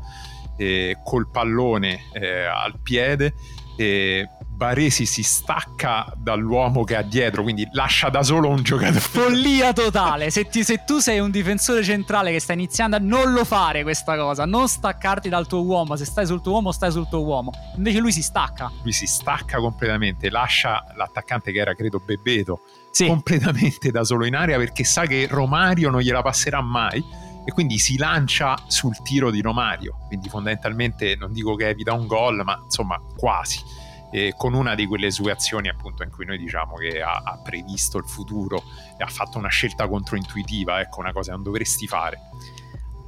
[0.56, 3.34] eh, col pallone eh, al piede
[3.76, 4.26] e
[4.60, 9.00] Baresi si stacca dall'uomo che ha dietro, quindi lascia da solo un giocatore.
[9.00, 10.30] Follia totale.
[10.30, 13.82] Se, ti, se, tu sei un difensore centrale che sta iniziando a non lo fare
[13.82, 15.96] questa cosa, non staccarti dal tuo uomo.
[15.96, 17.52] Se stai sul tuo uomo, stai sul tuo uomo.
[17.76, 18.70] Invece lui si stacca.
[18.82, 23.06] Lui si stacca completamente, lascia l'attaccante che era, credo, Bebeto, sì.
[23.06, 27.02] completamente da solo in area perché sa che Romario non gliela passerà mai
[27.46, 30.00] e quindi si lancia sul tiro di Romario.
[30.06, 33.79] Quindi fondamentalmente non dico che evita un gol, ma insomma quasi
[34.10, 37.40] eh, con una di quelle sue azioni appunto in cui noi diciamo che ha, ha,
[37.42, 38.62] previsto il futuro
[38.98, 42.18] e ha fatto una scelta controintuitiva, ecco una cosa che non dovresti fare.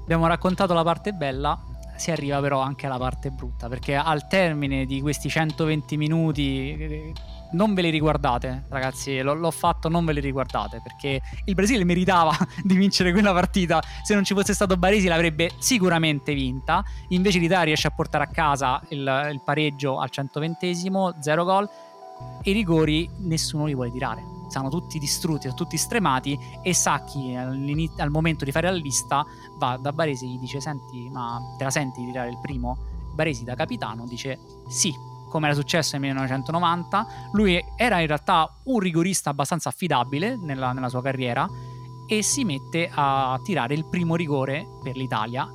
[0.03, 1.61] Abbiamo raccontato la parte bella,
[1.97, 7.13] si arriva però anche alla parte brutta, perché al termine di questi 120 minuti
[7.53, 9.21] non ve li riguardate, ragazzi.
[9.23, 10.81] L- l'ho fatto, non ve li riguardate.
[10.83, 13.83] Perché il Brasile meritava di vincere quella partita.
[14.03, 16.85] Se non ci fosse stato Baresi, l'avrebbe sicuramente vinta.
[17.09, 21.69] Invece l'Italia riesce a portare a casa il, il pareggio al 120esimo, zero gol.
[22.43, 24.23] E i rigori nessuno li vuole tirare.
[24.49, 26.39] Sono tutti distrutti, sono tutti stremati.
[26.63, 29.25] E Sacchi, al momento di fare la lista,
[29.57, 32.91] va da Baresi e gli dice: Senti, ma te la senti di tirare il primo?
[33.15, 34.39] Baresi, da capitano, dice:
[34.69, 34.95] Sì,
[35.33, 37.07] come era successo nel 1990.
[37.33, 41.49] Lui era in realtà un rigorista abbastanza affidabile nella, nella sua carriera
[42.07, 45.49] e si mette a tirare il primo rigore per l'Italia.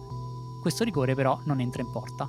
[0.59, 2.27] Questo rigore però non entra in porta.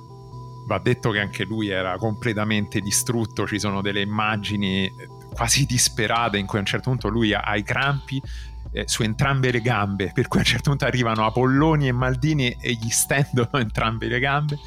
[0.67, 4.93] Va detto che anche lui era completamente distrutto, ci sono delle immagini eh,
[5.33, 8.21] quasi disperate in cui a un certo punto lui ha i crampi
[8.71, 12.55] eh, su entrambe le gambe, per cui a un certo punto arrivano Apolloni e Maldini
[12.61, 14.59] e gli stendono entrambe le gambe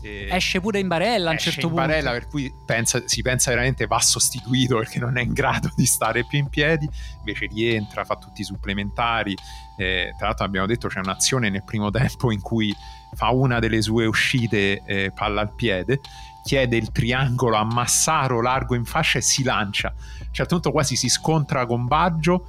[0.00, 1.86] e esce pure in barella a un certo in punto.
[1.86, 5.86] barella, per cui pensa, si pensa veramente va sostituito perché non è in grado di
[5.86, 6.88] stare più in piedi.
[7.18, 9.36] Invece rientra, fa tutti i supplementari.
[9.76, 12.74] Eh, tra l'altro, abbiamo detto c'è un'azione nel primo tempo in cui
[13.14, 16.00] fa una delle sue uscite eh, palla al piede,
[16.44, 19.88] chiede il triangolo a Massaro largo in fascia e si lancia.
[19.88, 22.46] A un certo punto quasi si scontra con Baggio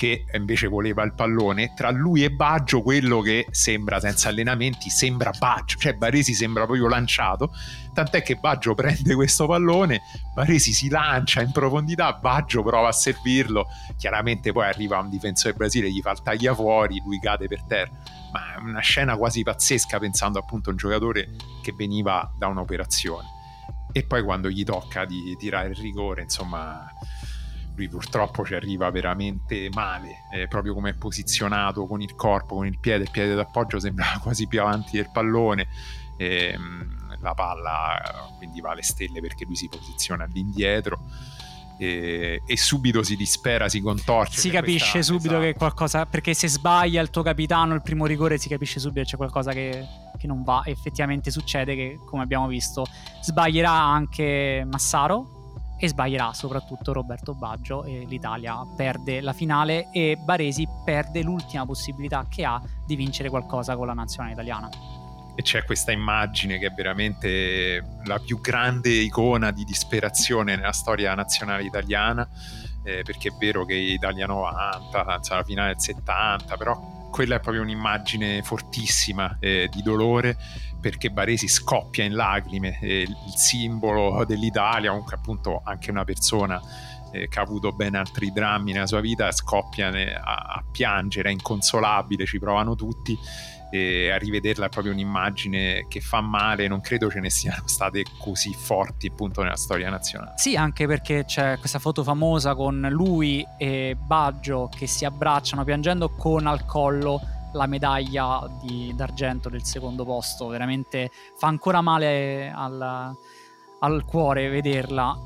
[0.00, 5.30] che invece voleva il pallone, tra lui e Baggio quello che sembra senza allenamenti, sembra
[5.38, 7.52] Baggio, cioè Baresi sembra proprio lanciato,
[7.92, 10.00] tant'è che Baggio prende questo pallone,
[10.34, 13.66] Baresi si lancia in profondità, Baggio prova a servirlo,
[13.98, 17.90] chiaramente poi arriva un difensore Brasile, gli fa il taglia fuori, lui cade per terra,
[18.32, 21.28] ma è una scena quasi pazzesca pensando appunto a un giocatore
[21.60, 23.28] che veniva da un'operazione.
[23.92, 26.90] E poi quando gli tocca di tirare il rigore, insomma
[27.80, 32.66] lui purtroppo ci arriva veramente male, eh, proprio come è posizionato con il corpo, con
[32.66, 35.66] il piede, il piede d'appoggio sembrava quasi più avanti del pallone,
[36.18, 36.56] eh,
[37.20, 41.00] la palla quindi va alle stelle perché lui si posiziona all'indietro.
[41.78, 44.38] E, e, subito si dispera, si contorce.
[44.38, 45.44] Si capisce questa, subito esatto.
[45.44, 46.04] che qualcosa.
[46.04, 49.52] Perché se sbaglia il tuo capitano il primo rigore, si capisce subito che c'è qualcosa
[49.52, 49.86] che,
[50.18, 50.60] che non va.
[50.66, 52.84] Effettivamente succede che, come abbiamo visto,
[53.22, 55.39] sbaglierà anche Massaro
[55.82, 62.26] e sbaglierà soprattutto Roberto Baggio e l'Italia perde la finale e Baresi perde l'ultima possibilità
[62.28, 64.68] che ha di vincere qualcosa con la nazionale italiana.
[65.34, 71.14] E c'è questa immagine che è veramente la più grande icona di disperazione nella storia
[71.14, 72.28] nazionale italiana,
[72.84, 77.40] eh, perché è vero che Italia 90, anzi la finale del 70, però quella è
[77.40, 80.36] proprio un'immagine fortissima eh, di dolore
[80.80, 86.60] perché Baresi scoppia in lacrime, eh, il simbolo dell'Italia, comunque appunto anche una persona
[87.12, 91.32] eh, che ha avuto ben altri drammi nella sua vita, scoppia a, a piangere, è
[91.32, 93.18] inconsolabile, ci provano tutti
[93.70, 98.04] e a rivederla è proprio un'immagine che fa male, non credo ce ne siano state
[98.18, 100.34] così forti appunto nella storia nazionale.
[100.36, 106.10] Sì, anche perché c'è questa foto famosa con lui e Baggio che si abbracciano piangendo
[106.10, 113.14] con al collo la medaglia di, d'argento del secondo posto, veramente fa ancora male al,
[113.80, 115.16] al cuore vederla.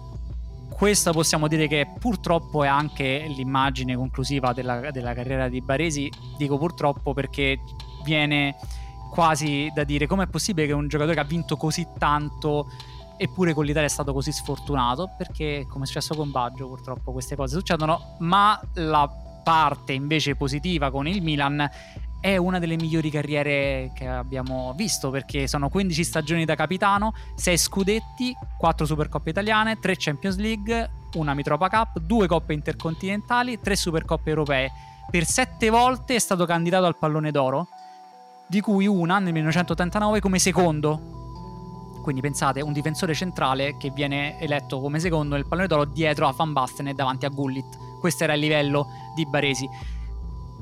[0.71, 6.11] Questa possiamo dire che purtroppo è anche l'immagine conclusiva della, della, carriera di Baresi.
[6.37, 7.61] Dico purtroppo perché
[8.03, 8.57] viene
[9.11, 12.67] quasi da dire com'è possibile che un giocatore che ha vinto così tanto
[13.17, 15.11] eppure con l'Italia è stato così sfortunato?
[15.17, 18.17] Perché come è successo con Baggio purtroppo queste cose succedono.
[18.19, 19.09] Ma la
[19.45, 21.69] parte invece positiva con il Milan,
[22.25, 27.59] è una delle migliori carriere che abbiamo visto perché sono 15 stagioni da capitano, 6
[27.59, 34.31] scudetti, 4 Supercoppe italiane, 3 Champions League, una Mitropa Cup, 2 coppe intercontinentali, 3 Supercoppe
[34.31, 34.73] europee.
[35.11, 37.69] Per 7 volte è stato candidato al pallone d'oro,
[38.49, 42.01] di cui una nel 1989 come secondo.
[42.01, 46.33] Quindi pensate, un difensore centrale che viene eletto come secondo nel pallone d'oro dietro a
[46.33, 47.99] Van Basten e davanti a Gullit.
[48.01, 49.69] Questo era il livello di Baresi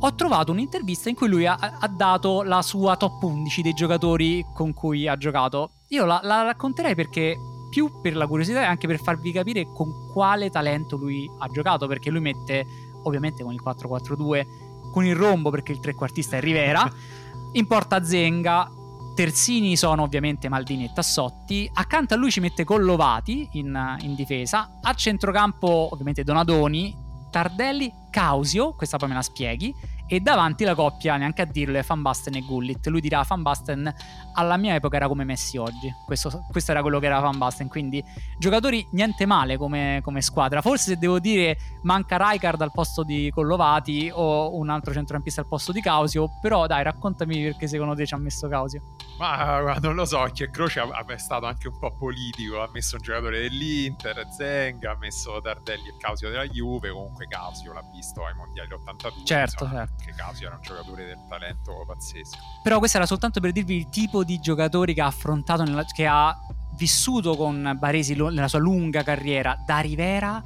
[0.04, 4.44] ho trovato un'intervista in cui lui ha, ha, dato la sua top 11 dei giocatori
[4.52, 5.70] con cui ha giocato.
[5.88, 7.36] Io la, la racconterei perché
[7.70, 11.86] più per la curiosità e anche per farvi capire con quale talento lui ha giocato,
[11.86, 12.66] perché lui mette
[13.04, 16.90] ovviamente con il 4-4-2, con il rombo perché il trequartista è Rivera,
[17.52, 18.70] in porta Zenga,
[19.14, 24.80] terzini sono ovviamente Maldini e Tassotti, accanto a lui ci mette Collovati in, in difesa,
[24.82, 27.01] a centrocampo ovviamente Donadoni,
[27.32, 29.74] Tardelli, Causio, questa poi me la spieghi,
[30.12, 32.86] e davanti la coppia, neanche a dirlo, è Van Basten e Gullit.
[32.88, 33.90] Lui dirà Van Basten
[34.34, 35.90] alla mia epoca era come Messi oggi.
[36.04, 37.68] Questo, questo era quello che era Van Basten.
[37.68, 38.04] Quindi
[38.38, 40.60] giocatori niente male come, come, squadra.
[40.60, 45.48] Forse se devo dire manca Rijkaard al posto di Collovati o un altro centrocampista al
[45.48, 46.28] posto di Causio.
[46.42, 48.82] Però dai, raccontami perché secondo te ci ha messo Causio.
[49.18, 52.60] Ma non lo so, che Croce è stato anche un po' politico.
[52.60, 56.90] Ha messo un giocatore dell'Inter, Zenga, ha messo Tardelli e Causio della Juve.
[56.90, 59.24] Comunque Causio l'ha visto ai mondiali 82.
[59.24, 62.36] Certo, insomma, certo che Casio era un giocatore del talento pazzesco.
[62.62, 66.06] Però questo era soltanto per dirvi il tipo di giocatori che ha affrontato, nella, che
[66.06, 66.36] ha
[66.76, 70.42] vissuto con Baresi nella sua lunga carriera, da Rivera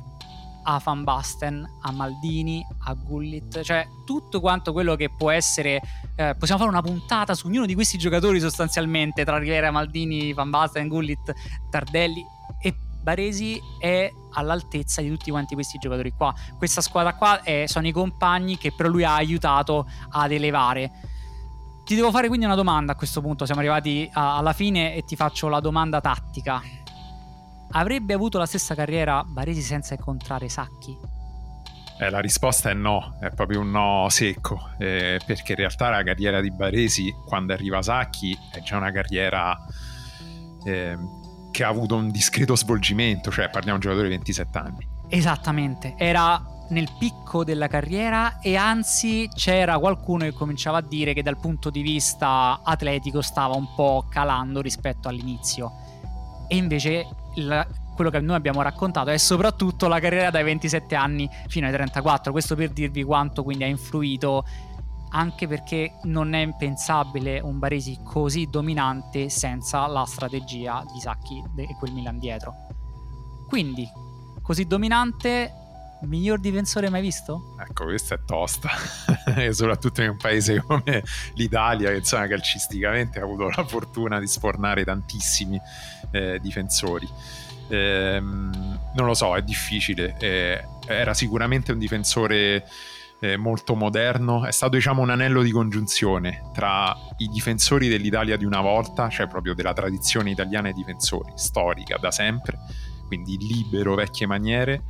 [0.69, 5.81] a Van Basten, a Maldini, a Gullit, cioè tutto quanto quello che può essere.
[6.17, 10.51] Eh, possiamo fare una puntata su ognuno di questi giocatori sostanzialmente, tra Rivera, Maldini, Van
[10.51, 11.33] Basten, Gullit,
[11.71, 12.25] Tardelli
[12.61, 12.75] e
[13.07, 16.35] Baresi è all'altezza di tutti quanti questi giocatori qua.
[16.59, 20.91] Questa squadra qua è, sono i compagni che però lui ha aiutato ad elevare.
[21.85, 25.05] Ti devo fare quindi una domanda a questo punto, siamo arrivati a, alla fine e
[25.05, 26.61] ti faccio la domanda tattica.
[27.71, 30.99] Avrebbe avuto la stessa carriera Baresi senza incontrare Sacchi?
[32.01, 36.03] Eh, la risposta è no, è proprio un no secco, eh, perché in realtà la
[36.03, 39.57] carriera di Baresi, quando arriva Sacchi, è già una carriera
[40.65, 40.99] eh,
[41.57, 44.87] che ha avuto un discreto svolgimento, cioè parliamo di un giocatore di 27 anni.
[45.09, 46.39] Esattamente, era
[46.69, 51.71] nel picco della carriera e anzi c'era qualcuno che cominciava a dire che dal punto
[51.71, 55.73] di vista atletico stava un po' calando rispetto all'inizio.
[56.47, 61.27] E invece il, quello che noi abbiamo raccontato è soprattutto la carriera dai 27 anni
[61.49, 64.45] fino ai 34, questo per dirvi quanto quindi ha influito
[65.17, 71.75] anche perché non è impensabile un Baresi così dominante senza la strategia di Sacchi e
[71.79, 72.55] quel Milan dietro.
[73.49, 73.89] Quindi,
[74.43, 75.51] così dominante,
[76.03, 77.57] miglior difensore mai visto?
[77.59, 78.69] Ecco, questa è tosta,
[79.53, 81.03] soprattutto in un paese come
[81.35, 85.59] l'Italia che insomma calcisticamente ha avuto la fortuna di sfornare tantissimi
[86.11, 87.09] eh, difensori.
[87.69, 90.15] Eh, non lo so, è difficile.
[90.19, 92.67] Eh, era sicuramente un difensore
[93.33, 98.45] eh, molto moderno, è stato diciamo un anello di congiunzione tra i difensori dell'Italia di
[98.45, 102.59] una volta, cioè proprio della tradizione italiana ai difensori, storica da sempre,
[103.07, 104.83] quindi libero, vecchie maniere,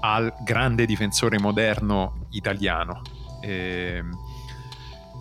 [0.00, 3.02] al grande difensore moderno italiano.
[3.40, 4.02] Eh,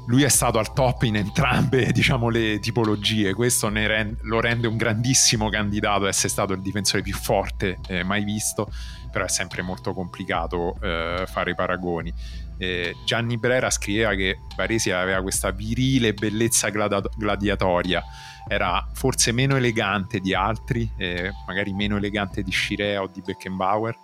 [0.08, 4.78] lui è stato al top in entrambe diciamo, le tipologie, questo rend- lo rende un
[4.78, 8.72] grandissimo candidato a essere stato il difensore più forte eh, mai visto,
[9.12, 12.14] però è sempre molto complicato eh, fare i paragoni.
[12.58, 18.04] Eh, Gianni Brera scriveva che Baresi aveva questa virile bellezza glad- gladiatoria,
[18.48, 23.98] era forse meno elegante di altri, eh, magari meno elegante di Scirea o di Beckenbauer,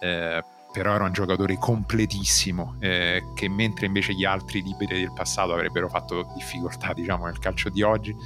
[0.00, 5.52] eh, però era un giocatore completissimo eh, che mentre invece gli altri liberi del passato
[5.52, 8.16] avrebbero fatto difficoltà diciamo nel calcio di oggi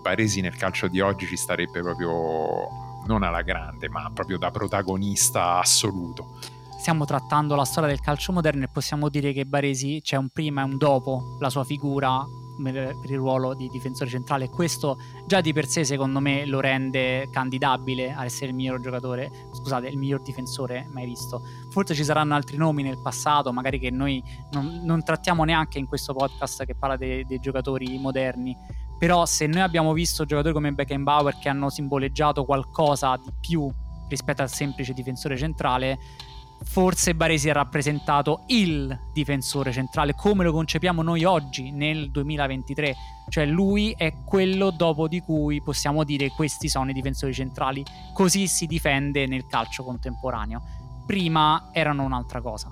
[0.00, 5.58] Baresi nel calcio di oggi ci starebbe proprio non alla grande ma proprio da protagonista
[5.58, 6.38] assoluto
[6.80, 10.62] stiamo trattando la storia del calcio moderno e possiamo dire che Baresi c'è un prima
[10.62, 12.24] e un dopo la sua figura
[12.62, 17.28] per il ruolo di difensore centrale questo già di per sé secondo me lo rende
[17.30, 21.42] candidabile a essere il miglior giocatore, scusate, il miglior difensore mai visto.
[21.68, 24.22] Forse ci saranno altri nomi nel passato, magari che noi
[24.52, 28.56] non, non trattiamo neanche in questo podcast che parla dei, dei giocatori moderni,
[28.98, 33.70] però se noi abbiamo visto giocatori come Beckenbauer che hanno simboleggiato qualcosa di più
[34.08, 35.98] rispetto al semplice difensore centrale,
[36.62, 42.94] forse Baresi ha rappresentato il difensore centrale come lo concepiamo noi oggi nel 2023
[43.28, 48.46] cioè lui è quello dopo di cui possiamo dire questi sono i difensori centrali così
[48.46, 50.62] si difende nel calcio contemporaneo
[51.06, 52.70] prima erano un'altra cosa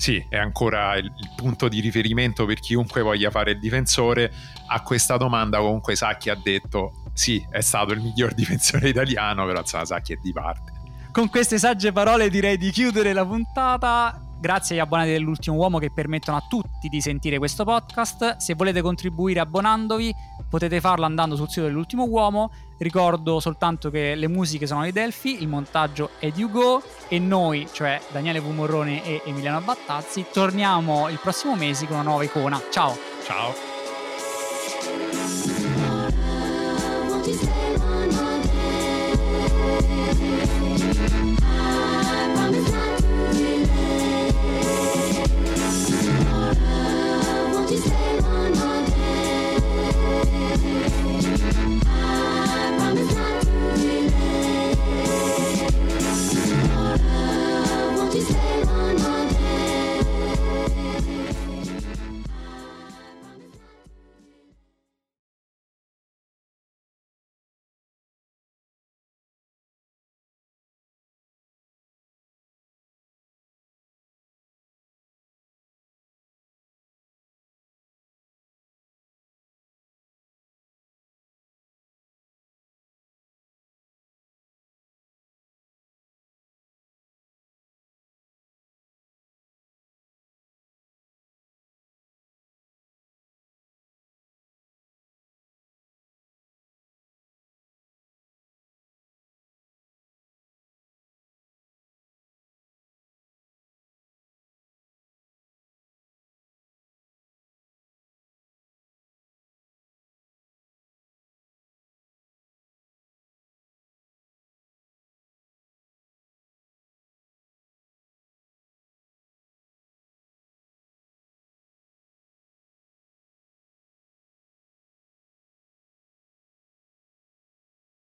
[0.00, 4.32] sì, è ancora il, punto di riferimento per chiunque voglia fare il difensore.
[4.68, 9.62] A questa domanda comunque Sacchi ha detto sì, è stato il miglior difensore italiano, però
[9.62, 10.79] Sacchi è di parte.
[11.12, 14.20] Con queste sagge parole direi di chiudere la puntata.
[14.38, 18.36] Grazie agli abbonati dell'ultimo uomo che permettono a tutti di sentire questo podcast.
[18.36, 20.14] Se volete contribuire abbonandovi
[20.48, 22.52] potete farlo andando sul sito dell'ultimo uomo.
[22.78, 27.68] Ricordo soltanto che le musiche sono di Delphi, il montaggio è di Ugo e noi,
[27.72, 32.60] cioè Daniele Vumorrone e Emiliano Battazzi, torniamo il prossimo mese con una nuova icona.
[32.70, 32.96] Ciao!
[33.24, 33.79] Ciao!